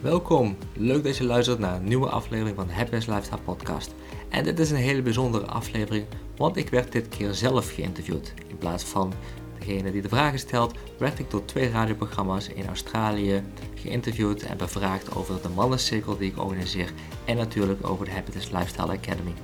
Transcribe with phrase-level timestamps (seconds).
[0.00, 3.94] Welkom, leuk dat je luistert naar een nieuwe aflevering van de Happiness Lifestyle Podcast.
[4.28, 8.34] En dit is een hele bijzondere aflevering, want ik werd dit keer zelf geïnterviewd.
[8.46, 9.12] In plaats van
[9.58, 13.42] degene die de vragen stelt, werd ik door twee radioprogramma's in Australië
[13.74, 16.92] geïnterviewd en bevraagd over de mannencirkel die ik organiseer
[17.24, 19.34] en natuurlijk over de Happiness Lifestyle Academy.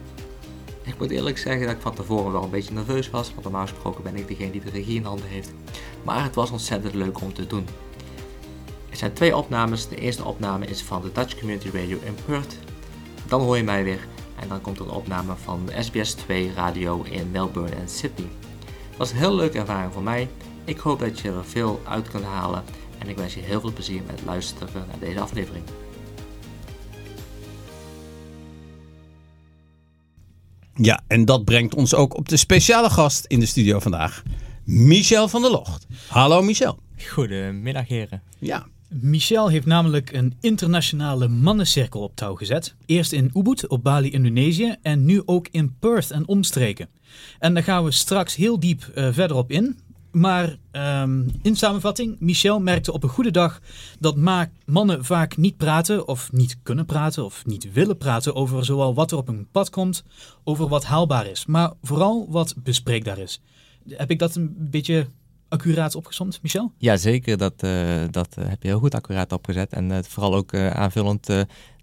[0.82, 3.66] Ik moet eerlijk zeggen dat ik van tevoren wel een beetje nerveus was, want normaal
[3.66, 5.52] gesproken ben ik degene die de regie in handen heeft.
[6.02, 7.66] Maar het was ontzettend leuk om te doen.
[8.96, 9.88] Er zijn twee opnames.
[9.88, 12.58] De eerste opname is van de Dutch Community Radio in Perth.
[13.28, 14.06] Dan hoor je mij weer.
[14.40, 18.28] En dan komt er een opname van de SBS 2 radio in Melbourne en Sydney.
[18.88, 20.28] Het was een heel leuke ervaring voor mij.
[20.64, 22.64] Ik hoop dat je er veel uit kunt halen.
[22.98, 25.64] En ik wens je heel veel plezier met luisteren naar deze aflevering.
[30.74, 34.22] Ja, en dat brengt ons ook op de speciale gast in de studio vandaag.
[34.64, 35.86] Michel van der Locht.
[36.08, 36.78] Hallo Michel.
[36.96, 38.22] Goedemiddag heren.
[38.38, 42.74] Ja, Michel heeft namelijk een internationale mannencirkel op touw gezet.
[42.86, 46.88] Eerst in Ubud op Bali, Indonesië en nu ook in Perth en omstreken.
[47.38, 49.78] En daar gaan we straks heel diep uh, verder op in.
[50.10, 53.60] Maar um, in samenvatting, Michel merkte op een goede dag
[53.98, 58.64] dat ma mannen vaak niet praten of niet kunnen praten of niet willen praten over
[58.64, 60.04] zowel wat er op hun pad komt,
[60.44, 63.40] over wat haalbaar is, maar vooral wat bespreekbaar is.
[63.88, 65.06] Heb ik dat een beetje
[65.48, 66.72] accuraat opgezomd, Michel?
[66.78, 67.36] Ja, zeker.
[67.36, 69.72] Dat, uh, dat uh, heb je heel goed accuraat opgezet.
[69.72, 71.28] En uh, vooral ook aanvullend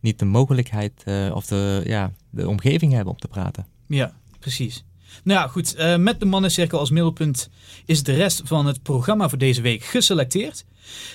[0.02, 3.66] niet de mogelijkheid of de, ja, de omgeving hebben om te praten.
[3.88, 4.84] Ja, precies.
[5.24, 5.98] Nou ja, goed.
[5.98, 7.50] met de mannencirkel als middelpunt
[7.86, 10.66] is de rest van het programma voor deze week geselecteerd.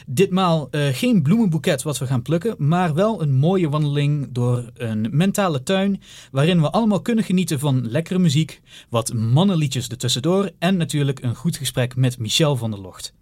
[0.06, 5.08] Ditmaal uh, geen bloemenboeket wat we gaan plukken, maar wel een mooie wandeling door een
[5.10, 6.02] mentale tuin.
[6.30, 11.56] Waarin we allemaal kunnen genieten van lekkere muziek, wat mannenliedjes ertussendoor en natuurlijk een goed
[11.56, 13.12] gesprek met Michel van der Locht.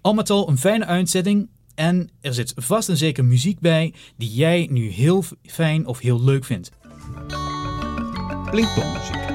[0.00, 4.30] Al met al een fijne uitzending en er zit vast en zeker muziek bij die
[4.30, 6.70] jij nu heel fijn of heel leuk vindt.
[8.50, 9.25] Blinkpopmuziek.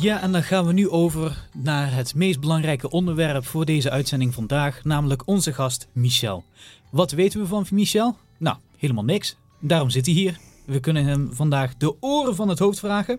[0.00, 4.34] Ja, en dan gaan we nu over naar het meest belangrijke onderwerp voor deze uitzending
[4.34, 6.44] vandaag, namelijk onze gast Michel.
[6.90, 8.16] Wat weten we van Michel?
[8.36, 9.36] Nou, helemaal niks.
[9.60, 10.38] Daarom zit hij hier.
[10.66, 13.18] We kunnen hem vandaag de oren van het hoofd vragen.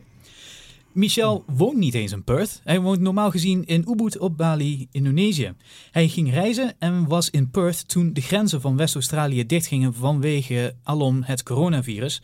[0.91, 2.61] Michel woont niet eens in Perth.
[2.63, 5.53] Hij woont normaal gezien in Ubud op Bali, Indonesië.
[5.91, 11.21] Hij ging reizen en was in Perth toen de grenzen van West-Australië dichtgingen vanwege alom
[11.23, 12.21] het coronavirus.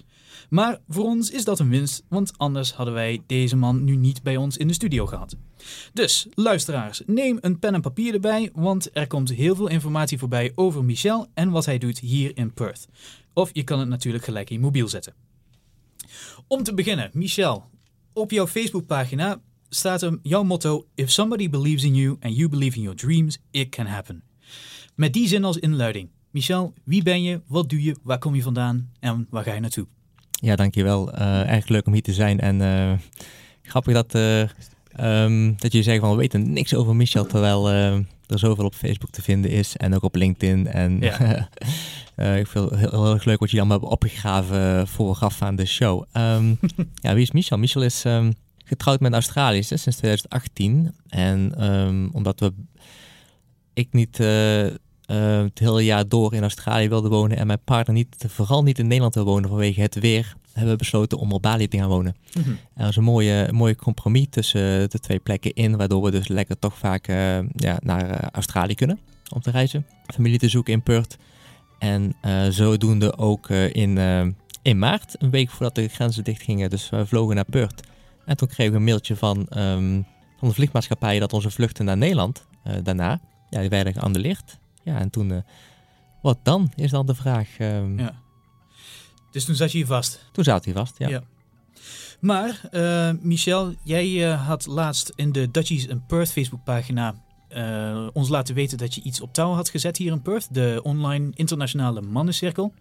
[0.50, 4.23] Maar voor ons is dat een winst, want anders hadden wij deze man nu niet
[4.23, 5.35] bij ons in de studio gehad.
[5.94, 10.51] Dus, luisteraars, neem een pen en papier erbij, want er komt heel veel informatie voorbij
[10.56, 12.88] over Michel en wat hij doet hier in Perth.
[13.34, 15.13] Of je kan het natuurlijk gelijk in mobiel zetten.
[16.47, 17.63] Om te beginnen, Michel,
[18.13, 22.81] op jouw Facebookpagina staat jouw motto: If somebody believes in you and you believe in
[22.81, 24.24] your dreams, it can happen.
[24.95, 26.09] Met die zin als inluiding.
[26.29, 29.59] Michel, wie ben je, wat doe je, waar kom je vandaan en waar ga je
[29.59, 29.88] naartoe?
[30.41, 31.16] Ja, dankjewel.
[31.16, 32.40] Uh, erg leuk om hier te zijn.
[32.40, 32.91] En uh,
[33.62, 34.40] grappig dat, uh,
[35.00, 39.09] um, dat jullie zeggen van we weten niks over Michel, terwijl er zoveel op Facebook
[39.09, 40.68] te vinden is en ook op LinkedIn.
[40.68, 41.50] En ja.
[42.40, 45.66] ik vind het heel, heel, erg leuk wat jullie allemaal hebben opgegraven vooraf aan de
[45.66, 46.03] show.
[46.13, 46.59] Um,
[47.06, 47.57] ja, wie is Michel?
[47.57, 48.34] Michel is um,
[48.66, 50.95] getrouwd met een Australisch sinds 2018.
[51.09, 51.56] En
[52.13, 52.53] omdat we
[53.75, 54.66] ik niet uh,
[55.06, 58.88] het hele jaar door in Australië wilde wonen en mijn partner niet, vooral niet in
[58.88, 62.16] Nederland wil wonen vanwege het weer, hebben we besloten om op Bali te gaan wonen.
[62.34, 62.52] Mm -hmm.
[62.52, 66.28] En dat is een mooie, mooie compromis tussen de twee plekken in, waardoor we dus
[66.28, 69.00] lekker toch vaak uh, ja, naar uh, Australië kunnen
[69.34, 71.18] om te reizen, familie te zoeken in Perth.
[71.80, 72.16] En
[72.50, 73.98] zodoende ook in,
[74.62, 76.70] in maart, een week voordat de grenzen dicht gingen.
[76.70, 77.88] Dus we vlogen naar Perth.
[78.26, 80.06] En toen kregen we een mailtje van, um,
[80.40, 82.46] van de vliegmaatschappij dat onze vluchten naar Nederland
[82.84, 84.58] daarna, ja, die werden geannuleerd.
[84.85, 85.38] Ja, en toen, uh,
[86.22, 87.59] wat dan, is dan de vraag.
[87.59, 88.16] Um, ja.
[89.31, 90.29] Dus toen zat je hier vast?
[90.31, 91.07] Toen zat hij vast, ja.
[91.07, 91.23] ja.
[92.19, 97.16] Maar, uh, Michel, jij uh, had laatst in de Dutchies and Perth Facebookpagina
[98.13, 100.54] ons laten weten dat je iets op touw had gezet hier in Perth.
[100.54, 102.74] De online internationale mannencirkel.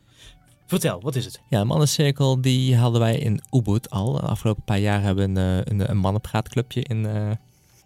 [0.66, 1.40] Vertel, wat is het?
[1.48, 4.12] Ja, de mannencirkel die hadden wij in Ubud al.
[4.12, 7.06] De afgelopen paar jaar hebben we een, een, een mannenpraatclubje in,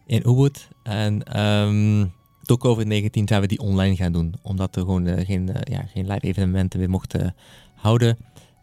[0.06, 0.68] in Ubud.
[0.82, 1.40] En...
[1.40, 2.16] Um,
[2.48, 4.34] door COVID-19 zijn we die online gaan doen.
[4.42, 7.34] Omdat we gewoon uh, geen, uh, ja, geen live evenementen meer mochten
[7.74, 8.18] houden.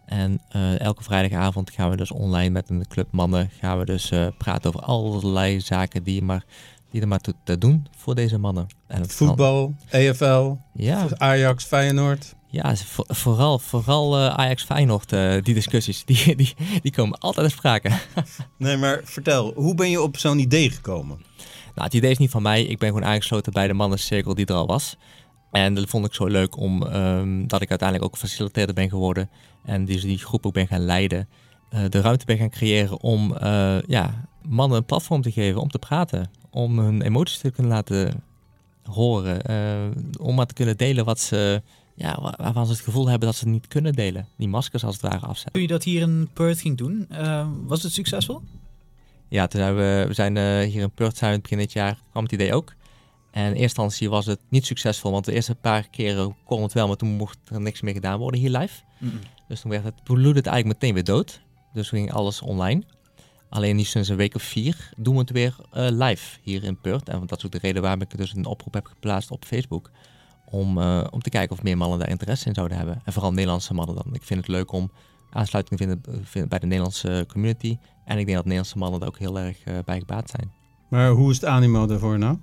[0.05, 0.41] En
[0.77, 4.81] elke vrijdagavond gaan we dus online met een club mannen gaan we dus praten over
[4.81, 6.43] allerlei zaken die, maar,
[6.91, 8.67] die er maar te, te doen voor deze mannen.
[8.87, 9.99] En het Voetbal, kan...
[9.99, 11.07] EFL, ja.
[11.17, 12.35] Ajax, Feyenoord.
[12.47, 15.09] Ja, voor, vooral, vooral Ajax Feyenoord,
[15.45, 17.91] die discussies, die, die, die komen altijd ter sprake.
[18.57, 21.25] nee, maar vertel, hoe ben je op zo'n idee gekomen?
[21.75, 22.63] Nou, het idee is niet van mij.
[22.63, 24.95] Ik ben gewoon aangesloten bij de mannencirkel die er al was.
[25.51, 29.29] En dat vond ik zo leuk om, ehm, dat ik uiteindelijk ook facilitator ben geworden.
[29.65, 31.27] En dus die groep ook ben gaan leiden.
[31.69, 35.69] Eh, de ruimte ben gaan creëren om eh, ja, mannen een platform te geven om
[35.69, 36.29] te praten.
[36.49, 38.23] Om hun emoties te kunnen laten
[38.83, 39.41] horen.
[39.41, 39.75] eh,
[40.19, 41.61] om maar te kunnen delen wat ze,
[41.95, 44.27] ja, wa- waarvan ze het gevoel hebben dat ze niet kunnen delen.
[44.37, 45.51] Die maskers als het ware afzetten.
[45.51, 47.07] Toen je dat hier in Perth ging doen,
[47.65, 48.41] was het succesvol?
[49.35, 52.23] Ja, toen we, we zijn eh, hier in Perth zijn we begin dit jaar, kwam
[52.23, 52.73] het idee ook.
[53.31, 56.73] En in eerste instantie was het niet succesvol, want de eerste paar keren kon het
[56.73, 58.81] wel, maar toen mocht er niks meer gedaan worden hier live.
[59.47, 61.41] Dus toen werd het, toen bloedde het eigenlijk meteen weer dood.
[61.73, 62.83] Dus toen ging alles online.
[63.49, 66.81] Alleen nu sinds een week of vier doen we het weer eh, live hier in
[66.81, 67.09] Perth.
[67.09, 69.91] En dat is ook de reden waarom ik dus een oproep heb geplaatst op Facebook.
[70.45, 73.01] Om, eh, om te kijken of meer mannen daar interesse in zouden hebben.
[73.05, 74.13] En vooral Nederlandse mannen dan.
[74.13, 74.91] Ik vind het leuk om
[75.29, 77.77] aansluiting te vinden bij de Nederlandse community.
[78.05, 80.51] En ik denk dat Nederlandse mannen daar ook heel erg eh, bij gebaat zijn.
[80.89, 82.37] Maar hoe is het animo daarvoor nou?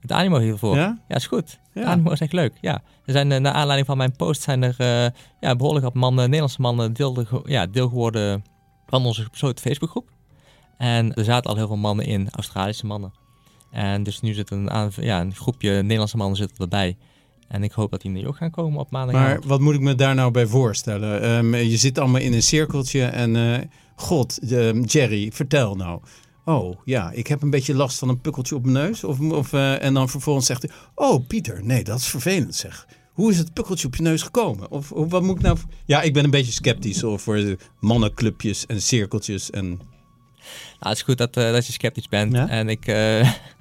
[0.00, 0.76] Het animo hiervoor.
[0.76, 1.14] Ja, Ja?
[1.16, 1.58] is goed.
[1.74, 1.80] Ja.
[1.80, 2.52] Het animo is echt leuk.
[2.60, 2.74] Ja.
[3.04, 5.10] Er zijn eh, naar aanleiding van mijn post zijn er eh,
[5.40, 8.44] ja, behoorlijk wat mannen, Nederlandse mannen deel, ge- ja, deel geworden
[8.86, 10.08] van onze besloten Facebookgroep.
[10.78, 13.12] En er zaten al heel veel mannen in, Australische mannen.
[13.70, 16.96] En dus nu zit een, ja, een groepje Nederlandse mannen zitten erbij.
[17.48, 19.14] En ik hoop dat die nu ook gaan komen op maandag.
[19.14, 21.22] Maar wat moet ik me daar nou bij voorstellen?
[21.22, 23.36] Ehm, je zit allemaal in een cirkeltje en...
[23.36, 23.58] eh,
[23.94, 26.00] God, ehm, Jerry, vertel nou.
[26.44, 29.04] Oh, ja, ik heb een beetje last van een pukkeltje op mijn neus.
[29.04, 30.70] Of, of, eh, en dan vervolgens zegt hij...
[30.94, 32.86] Oh, Pieter, nee, dat is vervelend zeg.
[33.12, 34.70] Hoe is het pukkeltje op je neus gekomen?
[34.70, 35.58] Of, of wat moet ik nou...
[35.84, 39.50] Ja, ik ben een beetje sceptisch over mannenclubjes en cirkeltjes.
[39.50, 39.66] En...
[39.66, 39.78] Nou,
[40.78, 42.32] het is goed dat, eh, dat je sceptisch bent.
[42.32, 42.48] Ja?
[42.48, 42.86] En ik,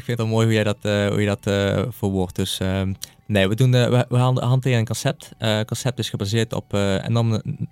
[0.00, 2.36] ik vind het wel mooi hoe jij dat, eh, hoe je dat eh, verwoordt.
[2.36, 2.92] Dus ehm,
[3.26, 5.32] nee, we, doen, eh, we, we hanteren een concept.
[5.38, 6.72] Het concept is gebaseerd op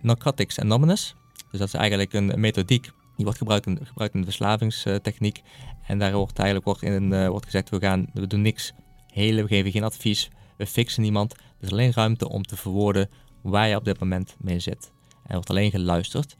[0.01, 1.15] narcotics anonymous.
[1.51, 5.43] Dus dat is eigenlijk een methodiek die wordt gebruikt in, gebruikt de verslavingstechniek.
[5.87, 8.73] En daar wordt eigenlijk wordt in, wordt gezegd, we, gaan, we doen niks
[9.07, 11.33] hele, we geven geen advies, we fixen niemand.
[11.33, 13.09] Er is alleen ruimte om te verwoorden
[13.43, 14.93] waar je op dit moment mee zit.
[15.09, 16.35] En er wordt alleen geluisterd.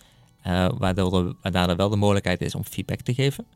[0.79, 3.47] Waardoor, waardoor er wel de mogelijkheid is om feedback te geven.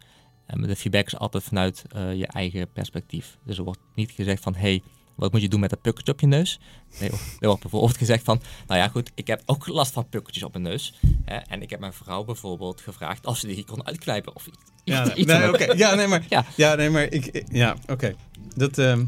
[0.46, 3.38] En de feedback is altijd vanuit eh, je eigen perspectief.
[3.44, 4.82] Dus er wordt niet gezegd van, hey,
[5.14, 6.60] wat moet je doen met dat pukkeltje op je neus?
[7.00, 7.10] Nee,
[7.40, 10.52] er wordt bijvoorbeeld gezegd van, nou ja goed, ik heb ook last van pukkeltjes op
[10.52, 10.94] mijn neus.
[11.24, 14.34] Hè, en ik heb mijn vrouw bijvoorbeeld gevraagd of ze die kon uitknijpen.
[14.34, 15.64] Of iets, Ja, nee, oké.
[15.72, 16.44] ja, nee, maar, Ja.
[16.56, 16.74] ja.
[16.74, 18.14] nee, maar ik, ja, oké.
[18.56, 19.04] Dat, ehm,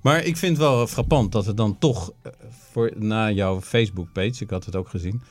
[0.00, 2.32] maar ik vind het wel frappant dat er dan toch, eh,
[2.70, 5.22] voor, na jouw Facebook-page, ik had het ook gezien,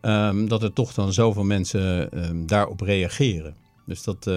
[0.00, 3.56] ehm, dat er toch dan zoveel mensen ehm, daarop reageren.
[3.86, 4.30] Dus dat,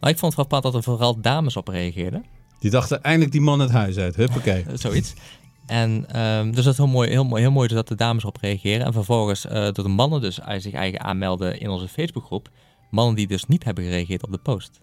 [0.00, 2.24] Nou, ik vond het wel dat er vooral dames op reageerden.
[2.58, 4.64] die dachten eindelijk die man het huis uit, huppakee.
[4.74, 5.14] Zoiets.
[5.66, 8.24] En ehm, dus dat is heel mooi, heel mooi, heel mooi dus dat de dames
[8.24, 8.86] op reageren.
[8.86, 12.48] En vervolgens eh door de mannen dus eh, zich eigen aanmelden in onze Facebookgroep.
[12.90, 14.80] Mannen die dus niet hebben gereageerd op de post.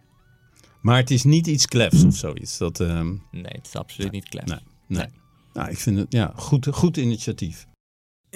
[0.81, 2.57] Maar het is niet iets klefs of zoiets.
[2.57, 4.45] Dat, ehm, Nee, het is absoluut niet klef.
[4.45, 4.60] Nee.
[4.88, 5.07] nee.
[5.54, 7.68] Nou, ik vind het, ja, goed, goed initiatief.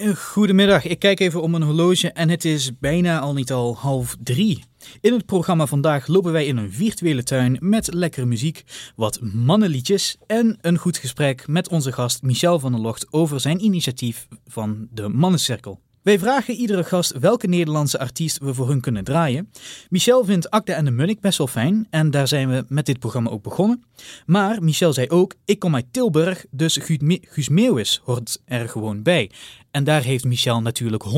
[0.06, 4.16] Goedemiddag, ik kijk even om mijn horloge en het is bijna al niet al half
[4.22, 4.64] drie.
[5.00, 8.64] In het programma vandaag lopen wij in een virtuele tuin met lekkere muziek,
[8.96, 13.64] wat mannenliedjes en een goed gesprek met onze gast Michel van der Locht over zijn
[13.64, 15.80] initiatief van de Mannencirkel.
[16.08, 19.50] Wij vragen iedere gast welke Nederlandse artiest we voor hun kunnen draaien.
[19.88, 22.98] Michel vindt Akda en de Munnik best wel fijn en daar zijn we met dit
[22.98, 23.84] programma ook begonnen.
[24.26, 26.78] Maar Michel zei ook, ik kom uit Tilburg, dus
[27.20, 29.30] Guus Meeuwis hoort er gewoon bij.
[29.70, 31.08] En daar heeft Michel natuurlijk 100%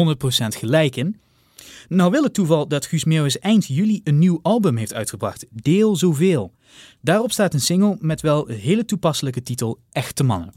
[0.47, 1.21] gelijk in.
[1.89, 5.97] Nou wil het toeval dat Guus Meeuwis eind juli een nieuw album heeft uitgebracht, Deel
[5.97, 6.53] Zoveel.
[7.01, 10.53] Daarop staat een single met wel een hele toepasselijke titel Echte Mannen.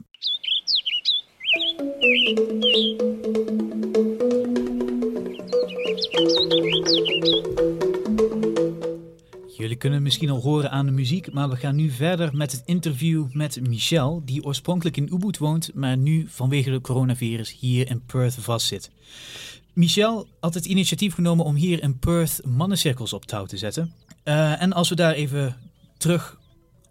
[9.57, 12.51] Jullie kunnen het misschien al horen aan de muziek, maar we gaan nu verder met
[12.51, 17.89] het interview met Michel, die oorspronkelijk in Ubud woont, maar nu vanwege de coronavirus hier
[17.89, 18.91] in Perth vastzit.
[19.73, 23.93] Michel had het initiatief genomen om hier in Perth mannencirkels op touw te zetten.
[24.23, 25.57] Eh, en als we daar even,
[25.97, 26.37] terug,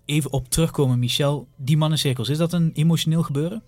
[0.04, 3.62] even op terugkomen, Michel, die mannencirkels, is dat een emotioneel gebeuren?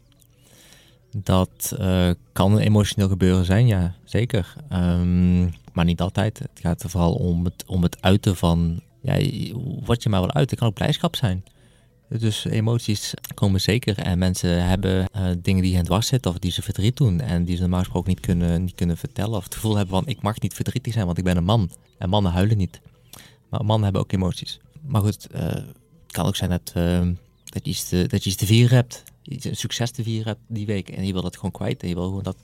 [1.16, 4.54] Dat eh, kan een emotioneel gebeuren zijn, ja, zeker.
[4.68, 5.42] Ehm,
[5.73, 6.38] maar niet altijd.
[6.38, 9.14] Het gaat er vooral om het, om het uiten van ja,
[9.85, 10.50] wat je maar wil uiten.
[10.50, 11.44] Het kan ook blijdschap zijn.
[12.09, 13.99] Dus emoties komen zeker.
[13.99, 17.21] En mensen hebben eh, dingen die hen dwars zitten of die ze verdriet doen.
[17.21, 19.37] En die ze normaal gesproken niet kunnen, niet kunnen vertellen.
[19.37, 21.71] Of het gevoel hebben van ik mag niet verdrietig zijn, want ik ben een man.
[21.99, 22.80] En mannen huilen niet.
[23.49, 24.61] Maar mannen hebben ook emoties.
[24.87, 27.09] Maar goed, eh, het kan ook zijn dat, eh,
[27.44, 29.02] dat, iets dat je iets te vieren hebt.
[29.25, 30.88] Iets, een succes te vieren hebt die week.
[30.88, 31.83] En je wil dat gewoon kwijt.
[31.83, 32.37] En je wil gewoon dat,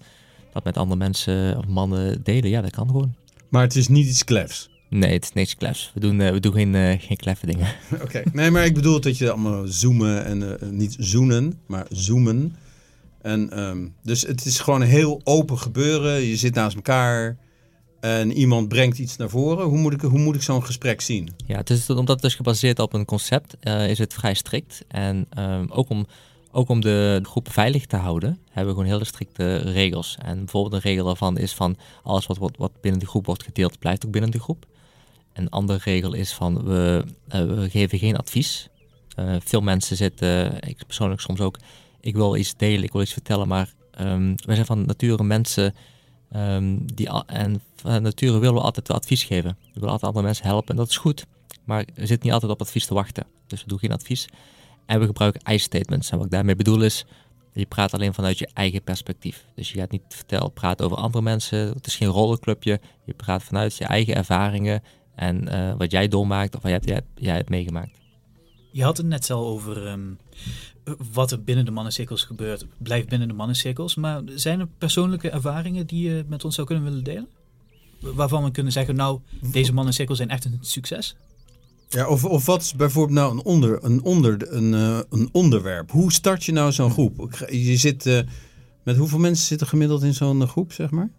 [0.53, 2.51] dat met andere mensen of mannen delen.
[2.51, 3.15] Ja, dat kan gewoon.
[3.49, 4.71] Maar het is niet iets klefs.
[4.91, 5.91] Nee, het is niks klefs.
[5.95, 7.67] We doen, eh, we doen geen, eh, geen kleffe dingen.
[8.05, 8.23] Oké.
[8.33, 12.57] Nee, maar ik bedoel dat je allemaal zoomen en eh, niet zoenen, maar zoomen.
[13.23, 16.23] En, ehm, dus het is gewoon een heel open gebeuren.
[16.23, 17.37] Je zit naast elkaar
[18.01, 19.67] en iemand brengt iets naar voren.
[19.67, 21.29] Hoe moet ik, hoe moet ik zo'n gesprek zien?
[21.47, 24.85] Ja, het is, omdat het dus gebaseerd op een concept is het vrij strikt.
[24.89, 26.07] En ehm, ook, om,
[26.52, 30.16] ook om de groep veilig te houden, hebben we gewoon hele strikte regels.
[30.23, 33.42] En bijvoorbeeld een regel daarvan is van alles wat, wat, wat binnen de groep wordt
[33.42, 34.66] gedeeld, blijft ook binnen de groep.
[35.33, 38.69] Een andere regel is van we, eh, we geven geen advies.
[39.16, 41.59] Eh, veel mensen zitten, ik persoonlijk soms ook,
[42.00, 45.75] ik wil iets delen, ik wil iets vertellen, maar ehm wij zijn van nature mensen
[46.30, 49.57] ehm, die, en van nature willen we altijd advies geven.
[49.61, 51.26] We willen altijd andere mensen helpen en dat is goed.
[51.64, 53.26] Maar we zitten niet altijd op advies te wachten.
[53.47, 54.28] Dus we doen geen advies.
[54.90, 56.11] En we gebruiken I-statements.
[56.11, 57.04] En wat ik daarmee bedoel is,
[57.52, 59.44] je praat alleen vanuit je eigen perspectief.
[59.54, 61.59] Dus je gaat niet vertellen, praten over andere mensen.
[61.59, 62.80] Het is geen rollenclubje.
[63.04, 64.82] Je praat vanuit je eigen ervaringen
[65.14, 67.99] en eh, wat jij doormaakt of wat jij, hebt- jij, hebt- meegemaakt.
[68.73, 70.11] Je had het net al over ehm,
[71.12, 73.94] wat er binnen de mannencirkels gebeurt, blijft binnen de mannencirkels.
[73.94, 77.28] Maar zijn er persoonlijke ervaringen die je met ons zou kunnen willen delen?
[78.00, 79.20] Waarvan we kunnen zeggen, nou,
[79.50, 81.16] deze mannencirkels zijn echt een succes.
[81.92, 85.90] Ja, of, of wat is bijvoorbeeld nou een, onder, een, onder, een, eh, een onderwerp?
[85.90, 87.44] Hoe start je nou zo'n groep?
[87.49, 88.18] Je zit, eh,
[88.82, 91.11] met hoeveel mensen zitten gemiddeld in zo'n eh, groep, zeg maar?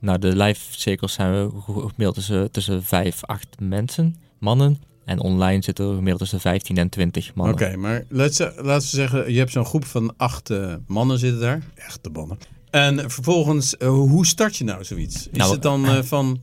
[0.00, 4.78] Nou, de live cirkels zijn we gemiddeld tussen, tussen 5, 8 mensen, mannen.
[5.04, 7.54] En online zitten we gemiddeld tussen 15 en 20 mannen.
[7.54, 10.50] Oké, maar laten we, laten we zeggen, je hebt zo'n groep van acht
[10.86, 11.62] mannen zitten daar.
[11.74, 12.38] Echte mannen.
[12.70, 15.16] En vervolgens, hoe start je nou zoiets?
[15.16, 16.40] Is Nou, het dan van,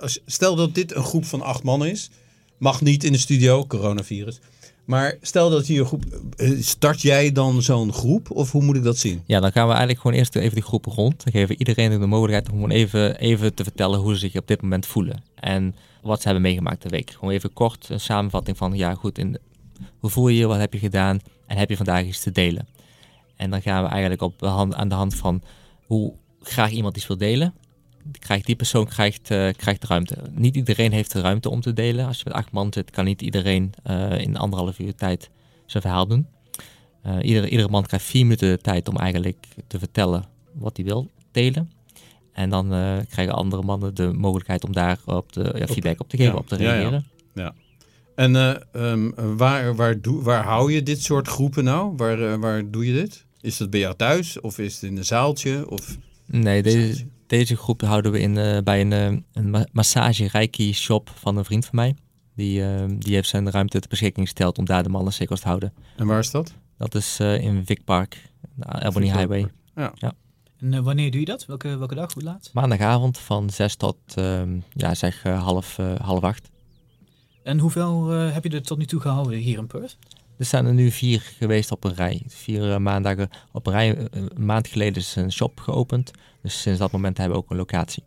[0.00, 2.10] als, stel dat dit een groep van acht mannen is.
[2.58, 4.40] Mag niet in de studio, coronavirus.
[4.84, 6.04] Maar stel dat hier een groep,
[6.36, 8.30] eh, start jij dan zo'n groep?
[8.30, 9.22] Of hoe moet ik dat zien?
[9.26, 11.24] Ja, dan gaan we eigenlijk gewoon eerst even die groep rond.
[11.24, 14.46] Dan geven iedereen de mogelijkheid om gewoon even, even te vertellen hoe ze zich op
[14.46, 15.22] dit moment voelen.
[15.34, 17.10] En wat ze hebben meegemaakt de week.
[17.10, 19.38] Gewoon even kort een samenvatting van, ja goed, in,
[19.98, 22.68] hoe voel je je, wat heb je gedaan en heb je vandaag iets te delen.
[23.36, 25.42] En dan gaan we eigenlijk op aan de hand van
[25.86, 26.12] hoe
[26.42, 27.54] graag iemand iets wil delen.
[28.18, 30.16] Krijgt die persoon krijgt, eh, krijgt ruimte.
[30.30, 32.06] Niet iedereen heeft de ruimte om te delen.
[32.06, 35.30] Als je met acht man zit, kan niet iedereen eh, in anderhalf uur tijd
[35.66, 36.26] zijn verhaal doen.
[37.02, 40.86] Eh, iedere, iedere man krijgt vier minuten de tijd om eigenlijk te vertellen wat hij
[40.86, 41.70] wil delen.
[42.32, 42.68] En dan
[43.08, 46.38] krijgen andere mannen de mogelijkheid om daar op de, ja, feedback op te geven, ja,
[46.38, 46.72] op te ja, ja.
[46.72, 47.06] reageren.
[48.18, 51.92] En eh, ehm, waar, waar, doe, waar hou je dit soort groepen nou?
[51.96, 53.24] Waar, waar doe je dit?
[53.40, 54.40] Is dat bij jou thuis?
[54.40, 55.70] Of is het in een zaaltje?
[55.70, 55.96] Of...
[56.26, 60.72] Nee, deze, deze groep houden we in, eh, bij een, eh, een ma- massage reiki
[60.74, 61.94] shop van een vriend van mij.
[62.34, 65.72] Die, eh, die heeft zijn ruimte ter beschikking gesteld om daar de mannencirkels te houden.
[65.96, 66.54] En waar is dat?
[66.78, 68.22] Dat is eh, in Vic Park,
[68.60, 69.46] Albany Vic Highway.
[69.74, 69.92] Ja.
[70.60, 71.46] En eh, wanneer doe je dat?
[71.46, 72.14] Welke, welke dag?
[72.14, 72.50] Hoe laat?
[72.52, 76.50] Maandagavond van 6 tot ehm, ja, zeg, half, eh, half acht.
[77.42, 79.98] En hoeveel eh, heb je er tot nu toe gehouden hier in Perth?
[80.38, 82.22] Er zijn er nu vier geweest op een rij.
[82.26, 83.96] Vier eh, maandagen op een rij.
[83.96, 86.10] Eh, Een maand geleden is een shop geopend.
[86.42, 88.02] Dus sinds dat moment hebben we ook een locatie.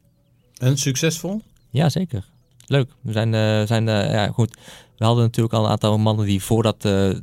[0.57, 1.41] En succesvol?
[1.69, 2.29] Ja, zeker.
[2.65, 2.89] Leuk.
[3.01, 4.57] We zijn, eh, zijn eh, ja, goed.
[4.97, 7.17] We hadden natuurlijk al een aantal mannen die voordat eh eh,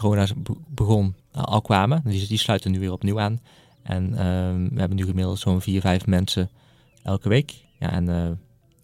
[0.00, 2.02] corona be- begon eh, al kwamen.
[2.04, 3.40] Die, die sluiten nu weer opnieuw aan.
[3.82, 6.50] En ehm, we hebben nu gemiddeld zo'n vier, vijf mensen
[7.02, 7.54] elke week.
[7.78, 8.28] Ja, en eh,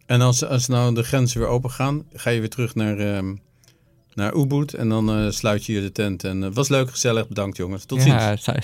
[0.06, 3.34] En als, als nou de grenzen weer open gaan, ga je weer terug naar, ehm
[4.14, 6.24] naar Ubud en dan eh, sluit je hier de tent.
[6.24, 7.84] En eh, was leuk, gezellig, bedankt jongens.
[7.84, 8.14] Tot ziens.
[8.14, 8.58] ja, zou,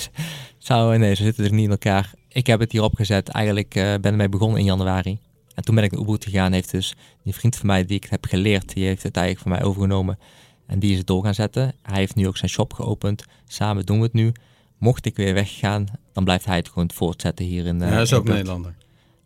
[0.59, 2.13] zou, nee, ze zitten er niet in elkaar.
[2.29, 3.29] Ik heb het hier opgezet.
[3.29, 5.19] Eigenlijk eh, ben ermee begonnen in januari.
[5.55, 6.53] En toen ben ik naar Ubud gegaan.
[6.53, 9.59] Heeft dus die vriend van mij die ik heb geleerd, die heeft het eigenlijk van
[9.59, 10.19] mij overgenomen.
[10.67, 11.75] En die is het door gaan zetten.
[11.83, 13.25] Hij heeft nu ook zijn shop geopend.
[13.47, 14.33] Samen doen we het nu.
[14.79, 17.79] Mocht ik weer weggaan, dan blijft hij het gewoon voortzetten hier in.
[17.79, 18.25] Ja, eh, hij is in ook.
[18.25, 18.75] Nederlander.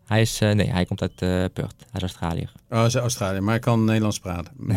[0.06, 1.74] Hij is, eh, nee, hij komt uit eh Perth.
[1.78, 2.52] Hij is Australiër.
[2.70, 4.52] Oh, hij is Australië, maar hij kan Nederlands praten.
[4.66, 4.76] Nee.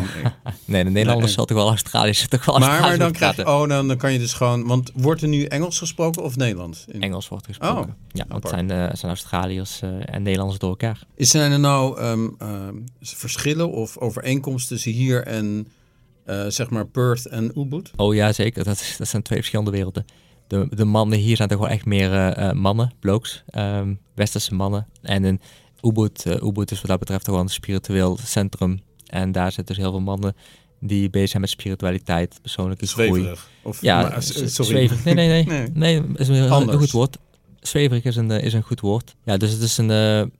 [0.64, 1.34] Nee, de Nederlanders Nee.
[1.34, 4.18] zal toch wel Australisch, toch wel maar, maar dan krijg oh, dan, dan kan je
[4.18, 6.84] dus gewoon, want wordt er nu Engels gesproken of Nederlands?
[6.88, 7.82] In- Engels wordt gesproken.
[7.90, 11.02] Oh, ja, want het zijn, het zijn Australiërs en Nederlanders door elkaar.
[11.14, 15.68] Is zijn er nou ehm, ehm, verschillen of overeenkomsten tussen hier en
[16.48, 17.90] zeg maar Perth en Ubud?
[17.96, 18.64] Oh ja, zeker.
[18.64, 20.04] Dat, dat zijn twee verschillende werelden.
[20.48, 24.54] De, de mannen hier zijn toch wel echt meer eh, eh, mannen, blokes, ehm, westerse
[24.54, 24.86] mannen.
[25.02, 25.40] En in
[25.82, 28.80] Ubud, eh, Ubud is wat dat betreft toch wel een spiritueel centrum.
[29.06, 30.36] En daar zitten dus heel veel mannen
[30.80, 33.08] die bezig zijn met spiritualiteit, persoonlijke groei.
[33.08, 33.48] Zweverig.
[33.62, 34.48] Of, Ja, maar, sorry.
[34.48, 35.04] zweverig.
[35.04, 35.44] Nee, nee, nee.
[35.74, 36.00] Nee.
[36.00, 36.02] nee.
[36.16, 37.16] is een, heel- een goed woord.
[37.60, 39.14] Zweverig is een, is een goed woord.
[39.24, 39.86] Ja, dus het is een,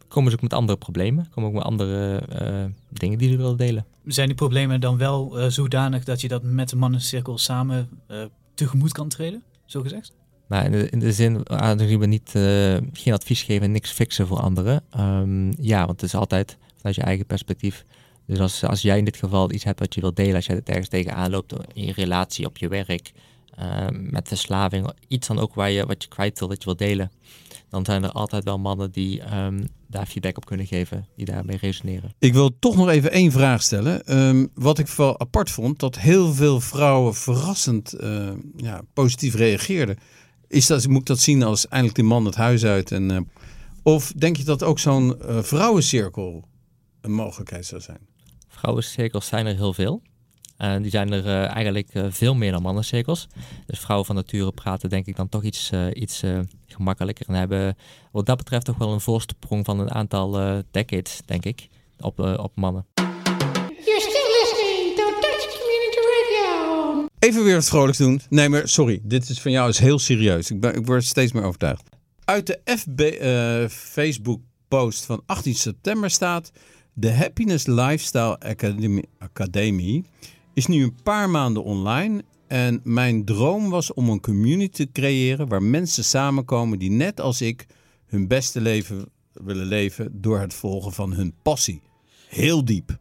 [0.08, 1.28] komen ze ook met andere problemen.
[1.34, 3.84] Komen ook met andere eh, dingen die ze willen delen.
[4.06, 8.18] Zijn die problemen dan wel eh, zodanig dat je dat met de mannencirkel samen eh,
[8.54, 9.42] tegemoet kan treden?
[9.68, 10.12] Zo gezegd?
[10.46, 14.26] Maar in de, in zin, aangezien we niet, eh, geen advies geven en niks fixen
[14.26, 14.82] voor anderen.
[14.90, 17.84] Ehm, ja, want het is altijd vanuit je eigen perspectief
[18.26, 20.56] Dus als, als jij in dit geval iets hebt wat je wilt delen, als jij
[20.56, 23.12] het ergens tegenaan loopt in je relatie, op je werk,
[23.60, 26.78] uh, met verslaving, iets dan ook waar je, wat je kwijt wil, dat je wilt
[26.78, 27.10] delen,
[27.68, 31.56] dan zijn er altijd wel mannen die um, daar feedback op kunnen geven, die daarmee
[31.56, 32.14] resoneren.
[32.18, 34.18] Ik wil toch nog even één vraag stellen.
[34.18, 39.98] Um, wat ik wel apart vond, dat heel veel vrouwen verrassend uh, ja, positief reageerden.
[40.48, 42.92] Is dat, moet ik dat zien als eindelijk die man het huis uit?
[42.92, 43.18] En, uh,
[43.82, 46.44] of denk je dat ook zo'n uh, vrouwencirkel
[47.00, 48.00] een mogelijkheid zou zijn?
[48.48, 50.02] Vrouwencirkels zijn er heel veel.
[50.58, 53.26] Uh, die zijn er uh, eigenlijk uh, veel meer dan mannencirkels.
[53.66, 56.22] Dus vrouwen van nature praten denk ik dan toch iets, iets
[56.66, 57.26] gemakkelijker.
[57.28, 57.76] En hebben
[58.12, 61.68] wat dat betreft toch wel een voorsprong van een aantal decades, denk ik,
[62.00, 62.86] op, op mannen.
[63.84, 67.06] You're still listening to Dutch Community Radio.
[67.18, 68.20] Even weer wat vrolijks doen.
[68.28, 70.50] Nee, maar sorry, dit is van jou is heel serieus.
[70.50, 71.88] Ik, ben, ik word steeds meer overtuigd.
[72.24, 73.00] Uit de FB,
[73.70, 76.50] Facebook post van 18 september staat...
[77.00, 80.04] De Happiness Lifestyle Academy, Academy
[80.58, 82.24] is nu een paar maanden online.
[82.46, 87.40] En mijn droom was om een community te creëren waar mensen samenkomen die net als
[87.40, 87.66] ik
[88.06, 91.82] hun beste leven willen leven door het volgen van hun passie.
[92.28, 92.98] Heel diep.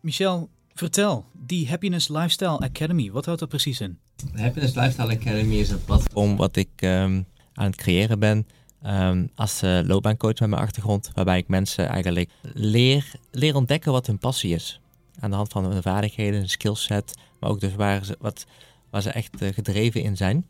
[0.00, 3.98] Michel, vertel, die Happiness Lifestyle Academy, wat houdt dat precies in?
[4.34, 8.46] De Happiness Lifestyle Academy is een platform wat ik um, aan het creëren ben
[8.86, 14.06] um, als uh, loopbaancoach met mijn achtergrond, waarbij ik mensen eigenlijk leer, leer ontdekken wat
[14.06, 14.80] hun passie is
[15.20, 18.46] aan de hand van hun vaardigheden, hun skillset, maar ook dus waar ze, wat,
[18.90, 20.46] waar ze echt uh, gedreven in zijn.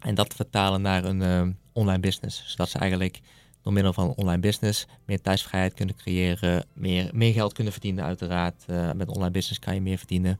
[0.00, 2.42] En dat vertalen naar een uh, online business.
[2.46, 3.20] Zodat ze eigenlijk
[3.62, 8.64] door middel van online business meer thuisvrijheid kunnen creëren, meer, meer geld kunnen verdienen uiteraard.
[8.66, 10.38] Uh, met online business kan je meer verdienen.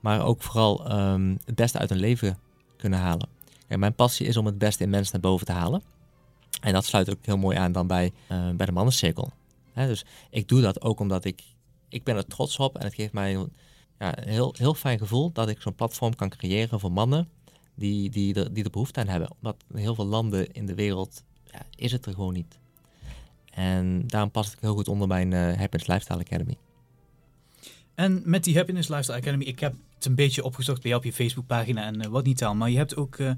[0.00, 2.38] Maar ook vooral um, het beste uit hun leven
[2.76, 3.28] kunnen halen.
[3.66, 5.82] En mijn passie is om het beste in mensen naar boven te halen.
[6.60, 9.32] En dat sluit ook heel mooi aan dan bij, bij de mannencirkel.
[9.74, 11.42] Dus ik doe dat ook omdat ik
[11.88, 13.52] ik ben er trots op en het geeft mij een,
[13.98, 17.28] ja, heel, heel fijn gevoel dat ik zo'n platform kan creëren voor mannen
[17.74, 19.30] die, die, er, die er behoefte aan hebben.
[19.40, 22.58] Omdat in heel veel landen in de wereld ja, is het er gewoon niet.
[23.50, 26.56] En daarom past het heel goed onder mijn uh, Happiness Lifestyle Academy.
[27.94, 31.10] En met die Happiness Lifestyle Academy, ik heb het een beetje opgezocht bij jou op
[31.10, 32.54] je Facebookpagina en uh, wat niet al.
[32.54, 33.30] Maar je hebt ook uh,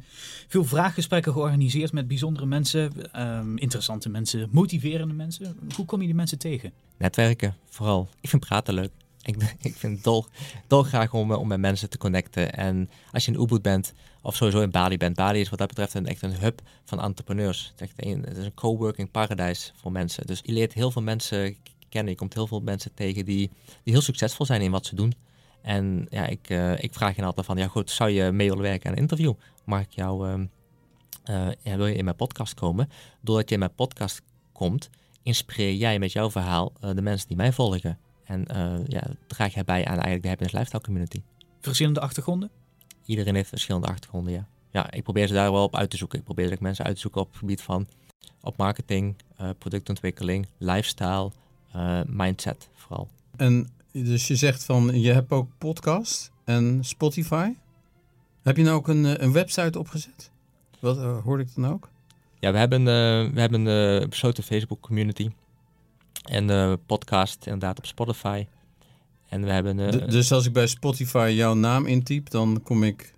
[0.48, 5.56] veel vraaggesprekken georganiseerd met bijzondere mensen, um, interessante mensen, motiverende mensen.
[5.76, 6.72] Hoe kom je die mensen tegen?
[6.96, 8.08] Netwerken, vooral.
[8.20, 8.90] Ik vind praten leuk.
[9.22, 9.36] Ik,
[9.70, 10.24] ik vind het
[10.66, 12.54] dol, graag om, om met mensen te connecten.
[12.54, 13.92] En als je in Ubud bent,
[14.22, 15.16] of sowieso in Bali bent.
[15.16, 17.72] Bali is wat dat betreft een, echt een hub van entrepreneurs.
[17.76, 20.26] Het is, een, het is een coworking paradijs voor mensen.
[20.26, 21.56] Dus je leert heel veel mensen
[21.88, 22.12] kennen.
[22.12, 23.50] Je komt heel veel mensen tegen die,
[23.82, 25.14] die heel succesvol zijn in wat ze doen.
[25.62, 28.62] En ja, ik, uh, ik vraag je altijd van, ja goed, zou je mee willen
[28.62, 29.32] werken aan een interview?
[29.64, 30.34] Mag ik jou, uh,
[31.30, 32.90] uh, ja, wil je in mijn podcast komen?
[33.20, 34.90] Doordat je in mijn podcast komt,
[35.22, 37.98] inspireer jij met jouw verhaal de mensen die mij volgen.
[38.24, 38.44] En
[38.86, 41.22] ja, draag jij bij aan eigenlijk de Happiness Lifestyle Community.
[41.60, 42.50] Verschillende achtergronden?
[43.04, 44.46] Iedereen heeft verschillende achtergronden, ja.
[44.70, 46.18] Ja, ik probeer ze daar wel op uit te zoeken.
[46.18, 47.86] Ik probeer ook mensen uit te zoeken op het gebied van
[48.42, 49.16] op marketing,
[49.58, 51.30] productontwikkeling, lifestyle,
[52.06, 53.08] mindset vooral.
[53.36, 57.52] En dus je zegt van, je hebt ook podcast en Spotify.
[58.42, 60.30] Heb je nou ook een, eh, een website opgezet?
[60.80, 61.88] Wat uh, hoorde ik dan ook?
[62.38, 62.86] Ja, we hebben, uh,
[63.32, 65.30] we hebben een besloten Facebook community.
[66.24, 68.46] En podcast inderdaad op Spotify.
[69.28, 69.76] En we hebben...
[70.10, 73.14] dus als ik bij Spotify jouw naam intyp, dan kom ik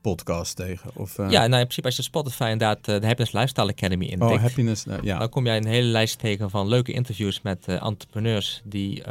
[0.00, 0.90] podcast tegen?
[0.94, 1.30] Of, uh...
[1.30, 4.32] Ja, nou in principe als je Spotify inderdaad uh, de Happiness Lifestyle Academy intikt.
[4.32, 5.18] Oh, Happiness, uh, ja.
[5.18, 9.02] Dan kom jij een hele lijst tegen van leuke interviews met entrepreneurs die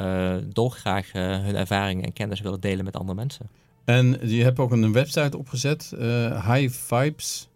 [0.54, 3.50] dolgraag hun ervaringen en kennis willen delen met andere mensen.
[3.86, 5.94] En je hebt ook een website opgezet,
[6.46, 7.48] High Vibes.